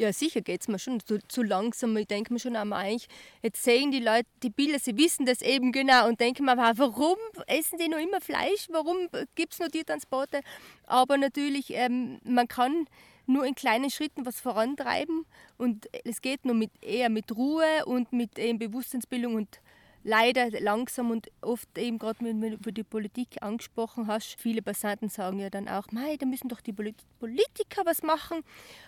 Ja, 0.00 0.12
sicher 0.12 0.42
geht 0.42 0.60
es 0.60 0.68
mir 0.68 0.78
schon 0.78 1.00
zu, 1.00 1.18
zu 1.26 1.42
langsam. 1.42 1.96
Ich 1.96 2.06
denke 2.06 2.32
mir 2.32 2.38
schon 2.38 2.54
einmal 2.54 2.84
eigentlich, 2.84 3.08
jetzt 3.42 3.64
sehen 3.64 3.90
die 3.90 3.98
Leute 3.98 4.28
die 4.44 4.50
Bilder, 4.50 4.78
sie 4.78 4.96
wissen 4.96 5.26
das 5.26 5.42
eben 5.42 5.72
genau 5.72 6.06
und 6.06 6.20
denken 6.20 6.44
mir, 6.44 6.56
warum 6.56 7.16
essen 7.48 7.78
die 7.78 7.88
noch 7.88 7.98
immer 7.98 8.20
Fleisch? 8.20 8.68
Warum 8.70 9.08
gibt 9.34 9.54
es 9.54 9.58
noch 9.58 9.66
Tiertransporte? 9.66 10.42
Aber 10.86 11.18
natürlich, 11.18 11.74
ähm, 11.74 12.20
man 12.22 12.46
kann 12.46 12.86
nur 13.26 13.44
in 13.44 13.56
kleinen 13.56 13.90
Schritten 13.90 14.24
was 14.24 14.38
vorantreiben 14.38 15.26
und 15.56 15.88
es 16.04 16.22
geht 16.22 16.44
nur 16.44 16.54
mit, 16.54 16.70
eher 16.80 17.08
mit 17.08 17.36
Ruhe 17.36 17.84
und 17.84 18.12
mit 18.12 18.38
eben 18.38 18.60
Bewusstseinsbildung 18.60 19.34
und 19.34 19.60
leider 20.08 20.50
langsam 20.60 21.10
und 21.10 21.30
oft 21.42 21.76
eben 21.76 21.98
gerade, 21.98 22.24
wenn 22.24 22.40
du 22.40 22.48
über 22.48 22.72
die 22.72 22.82
Politik 22.82 23.42
angesprochen 23.42 24.06
hast, 24.06 24.40
viele 24.40 24.62
Passanten 24.62 25.10
sagen 25.10 25.38
ja 25.38 25.50
dann 25.50 25.68
auch, 25.68 25.92
Mei, 25.92 26.16
da 26.16 26.24
müssen 26.24 26.48
doch 26.48 26.62
die 26.62 26.72
Polit- 26.72 27.04
Politiker 27.20 27.84
was 27.84 28.02
machen 28.02 28.40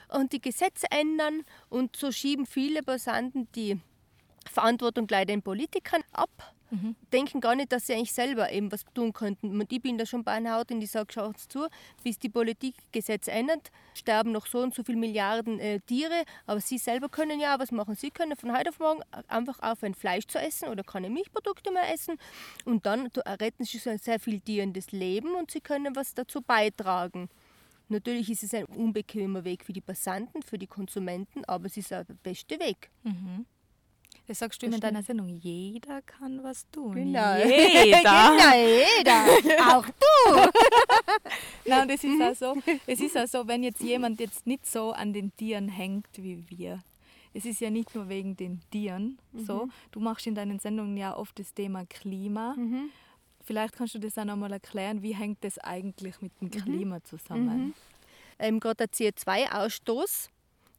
und 0.08 0.32
die 0.32 0.40
Gesetze 0.40 0.86
ändern. 0.90 1.44
Und 1.68 1.94
so 1.94 2.10
schieben 2.10 2.46
viele 2.46 2.82
Passanten 2.82 3.48
die 3.54 3.78
Verantwortung 4.50 5.06
gleich 5.06 5.26
den 5.26 5.42
Politikern 5.42 6.02
ab, 6.12 6.54
denken 7.12 7.40
gar 7.40 7.54
nicht, 7.54 7.72
dass 7.72 7.86
sie 7.86 7.94
eigentlich 7.94 8.12
selber 8.12 8.50
eben 8.52 8.70
was 8.70 8.84
tun 8.94 9.12
könnten. 9.12 9.50
Und 9.50 9.72
ich 9.72 9.82
bin 9.82 9.98
da 9.98 10.06
schon 10.06 10.24
beinhaut 10.24 10.70
und 10.70 10.80
ich 10.82 10.90
sage, 10.90 11.12
schaut 11.12 11.38
zu, 11.38 11.68
bis 12.02 12.18
die 12.18 12.28
Politik 12.28 12.74
Gesetze 12.92 13.32
ändert, 13.32 13.70
sterben 13.94 14.32
noch 14.32 14.46
so 14.46 14.60
und 14.60 14.74
so 14.74 14.82
viele 14.84 14.98
Milliarden 14.98 15.58
äh, 15.58 15.80
Tiere, 15.80 16.24
aber 16.46 16.60
sie 16.60 16.78
selber 16.78 17.08
können 17.08 17.40
ja 17.40 17.58
was 17.58 17.72
machen. 17.72 17.94
Sie 17.96 18.10
können 18.10 18.36
von 18.36 18.56
heute 18.56 18.70
auf 18.70 18.78
morgen 18.78 19.02
einfach 19.28 19.58
aufhören, 19.60 19.94
Fleisch 19.94 20.26
zu 20.26 20.38
essen 20.38 20.68
oder 20.68 20.82
keine 20.82 21.10
Milchprodukte 21.10 21.70
mehr 21.72 21.92
essen 21.92 22.16
und 22.64 22.86
dann 22.86 23.08
retten 23.26 23.64
sie 23.64 23.78
so 23.78 23.96
sehr 23.96 24.20
viel 24.20 24.40
Tieren 24.40 24.72
das 24.72 24.92
Leben 24.92 25.34
und 25.34 25.50
sie 25.50 25.60
können 25.60 25.96
was 25.96 26.14
dazu 26.14 26.40
beitragen. 26.40 27.28
Natürlich 27.88 28.30
ist 28.30 28.44
es 28.44 28.54
ein 28.54 28.66
unbequemer 28.66 29.42
Weg 29.42 29.64
für 29.64 29.72
die 29.72 29.80
Passanten, 29.80 30.42
für 30.42 30.58
die 30.58 30.68
Konsumenten, 30.68 31.44
aber 31.46 31.66
es 31.66 31.76
ist 31.76 31.90
der 31.90 32.04
beste 32.22 32.60
Weg. 32.60 32.88
Das 34.30 34.38
sagst 34.38 34.62
du 34.62 34.66
immer 34.66 34.76
in 34.76 34.80
deiner 34.80 35.02
Sendung, 35.02 35.26
jeder 35.26 36.02
kann 36.02 36.40
was 36.44 36.64
tun. 36.70 36.94
Genau. 36.94 37.34
Jeder. 37.34 37.98
genau, 38.00 38.54
jeder. 38.54 39.76
Auch 39.76 39.84
du. 39.84 40.50
Nein, 41.68 41.82
und 41.82 41.90
es 41.90 42.04
ist 42.04 42.22
auch 42.22 42.34
so, 42.36 42.62
es 42.86 43.00
ist 43.00 43.18
auch 43.18 43.26
so, 43.26 43.48
wenn 43.48 43.64
jetzt 43.64 43.82
jemand 43.82 44.20
jetzt 44.20 44.46
nicht 44.46 44.64
so 44.66 44.92
an 44.92 45.12
den 45.12 45.34
Tieren 45.34 45.68
hängt 45.68 46.06
wie 46.14 46.48
wir. 46.48 46.80
Es 47.34 47.44
ist 47.44 47.60
ja 47.60 47.70
nicht 47.70 47.92
nur 47.92 48.08
wegen 48.08 48.36
den 48.36 48.60
Tieren 48.70 49.18
so. 49.34 49.68
Du 49.90 49.98
machst 49.98 50.28
in 50.28 50.36
deinen 50.36 50.60
Sendungen 50.60 50.96
ja 50.96 51.16
oft 51.16 51.36
das 51.36 51.52
Thema 51.52 51.84
Klima. 51.86 52.54
Vielleicht 53.42 53.74
kannst 53.74 53.96
du 53.96 53.98
das 53.98 54.16
auch 54.16 54.24
nochmal 54.24 54.52
erklären, 54.52 55.02
wie 55.02 55.16
hängt 55.16 55.42
das 55.42 55.58
eigentlich 55.58 56.22
mit 56.22 56.40
dem 56.40 56.52
Klima 56.52 57.02
zusammen? 57.02 57.74
ähm, 58.38 58.60
gerade 58.60 58.86
der 58.86 58.90
CO2-Ausstoß. 58.90 60.28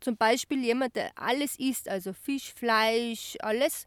Zum 0.02 0.18
Beispiel 0.18 0.64
jemand, 0.64 0.96
der 0.96 1.12
alles 1.16 1.58
isst, 1.58 1.88
also 1.88 2.12
Fisch, 2.12 2.54
Fleisch, 2.54 3.38
alles, 3.40 3.86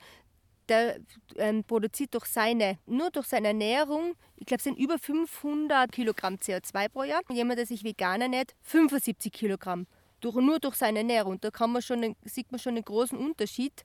der 0.68 0.98
ähm, 1.37 1.64
produziert 1.64 2.14
durch 2.14 2.27
seine, 2.27 2.79
nur 2.87 3.11
durch 3.11 3.27
seine 3.27 3.48
Ernährung, 3.48 4.14
ich 4.37 4.46
glaube, 4.46 4.59
es 4.59 4.64
sind 4.64 4.79
über 4.79 4.98
500 4.98 5.92
Kilogramm 5.92 6.37
CO2 6.37 6.88
pro 6.88 7.03
Jahr. 7.03 7.20
Und 7.29 7.37
jemand, 7.37 7.59
der 7.59 7.66
sich 7.66 7.85
vegan 7.85 8.20
ernährt, 8.20 8.55
75 8.62 9.33
Kilogramm. 9.33 9.87
Durch, 10.20 10.37
nur 10.37 10.59
durch 10.59 10.77
seine 10.77 11.00
Ernährung. 11.00 11.40
Da 11.40 11.50
kann 11.50 11.72
man 11.72 11.83
schon, 11.83 12.16
sieht 12.24 12.50
man 12.50 12.59
schon 12.59 12.77
einen 12.77 12.85
großen 12.85 13.18
Unterschied. 13.18 13.85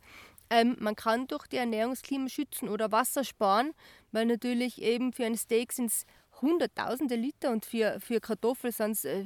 Ähm, 0.49 0.77
man 0.79 0.95
kann 0.95 1.27
durch 1.27 1.47
die 1.47 1.57
Ernährungsklima 1.57 2.29
schützen 2.29 2.69
oder 2.69 2.91
Wasser 2.91 3.23
sparen, 3.23 3.73
weil 4.11 4.25
natürlich 4.25 4.81
eben 4.81 5.13
für 5.13 5.25
ein 5.25 5.35
Steak 5.35 5.73
sind 5.73 5.87
es 5.87 6.05
hunderttausende 6.41 7.15
Liter 7.15 7.51
und 7.51 7.65
für, 7.65 7.99
für 7.99 8.19
Kartoffeln 8.19 8.71
sind 8.71 8.91
es 8.91 9.05
äh, 9.05 9.25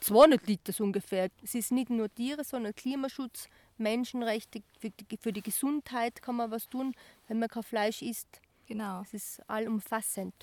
200 0.00 0.46
Liter 0.46 0.72
so 0.72 0.84
ungefähr. 0.84 1.28
Es 1.42 1.54
ist 1.54 1.72
nicht 1.72 1.90
nur 1.90 2.12
Tiere, 2.14 2.44
sondern 2.44 2.74
Klimaschutz, 2.74 3.48
Menschenrechte, 3.78 4.62
für 4.78 4.90
die, 4.90 5.16
für 5.18 5.32
die 5.32 5.42
Gesundheit 5.42 6.22
kann 6.22 6.36
man 6.36 6.50
was 6.50 6.68
tun, 6.68 6.94
wenn 7.28 7.38
man 7.38 7.48
kein 7.48 7.62
Fleisch 7.62 8.02
isst. 8.02 8.40
Genau. 8.66 9.02
Es 9.02 9.14
ist 9.14 9.42
allumfassend. 9.48 10.34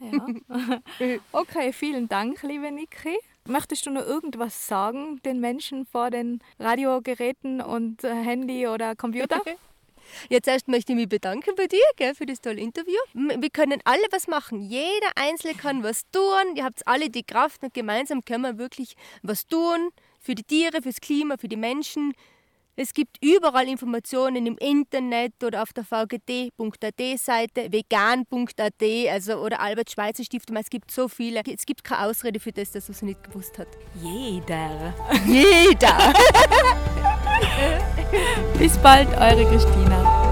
Ja. 0.00 0.26
okay, 1.32 1.72
vielen 1.72 2.08
Dank, 2.08 2.42
liebe 2.42 2.70
Niki. 2.70 3.16
Möchtest 3.46 3.86
du 3.86 3.90
noch 3.90 4.04
irgendwas 4.04 4.66
sagen 4.66 5.20
den 5.22 5.40
Menschen 5.40 5.86
vor 5.86 6.10
den 6.10 6.40
Radiogeräten 6.58 7.60
und 7.60 8.02
äh, 8.04 8.14
Handy 8.14 8.66
oder 8.66 8.96
Computer? 8.96 9.40
Jetzt 10.28 10.48
erst 10.48 10.68
möchte 10.68 10.92
ich 10.92 10.96
mich 10.96 11.08
bedanken 11.08 11.54
bei 11.56 11.66
dir 11.66 11.84
gell, 11.96 12.14
für 12.14 12.26
das 12.26 12.40
tolle 12.40 12.60
Interview. 12.60 12.98
Wir 13.14 13.50
können 13.50 13.80
alle 13.84 14.06
was 14.10 14.26
machen. 14.26 14.60
Jeder 14.60 15.10
Einzelne 15.16 15.54
kann 15.54 15.82
was 15.82 16.02
tun. 16.10 16.56
Ihr 16.56 16.64
habt 16.64 16.86
alle 16.86 17.10
die 17.10 17.22
Kraft 17.24 17.62
und 17.62 17.74
gemeinsam 17.74 18.24
können 18.24 18.42
wir 18.42 18.58
wirklich 18.58 18.94
was 19.22 19.46
tun 19.46 19.90
für 20.20 20.34
die 20.34 20.44
Tiere, 20.44 20.82
fürs 20.82 21.00
Klima, 21.00 21.36
für 21.36 21.48
die 21.48 21.56
Menschen. 21.56 22.14
Es 22.76 22.92
gibt 22.92 23.18
überall 23.22 23.68
Informationen 23.68 24.46
im 24.46 24.58
Internet 24.58 25.34
oder 25.44 25.62
auf 25.62 25.72
der 25.72 25.84
vgt.at-Seite, 25.84 27.70
vegan.at 27.70 28.82
also, 29.10 29.34
oder 29.36 29.60
Albert 29.60 29.92
Schweitzer 29.92 30.24
Stiftung. 30.24 30.56
Es 30.56 30.70
gibt 30.70 30.90
so 30.90 31.06
viele. 31.06 31.42
Es 31.46 31.66
gibt 31.66 31.84
keine 31.84 32.06
Ausrede 32.06 32.40
für 32.40 32.50
das, 32.50 32.72
dass 32.72 32.88
man 32.88 32.94
es 32.96 33.02
nicht 33.02 33.22
gewusst 33.22 33.58
hat. 33.58 33.68
Jeder. 34.02 34.92
Jeder. 35.24 36.12
Bis 38.58 38.76
bald, 38.78 39.08
eure 39.18 39.44
Christina. 39.46 40.23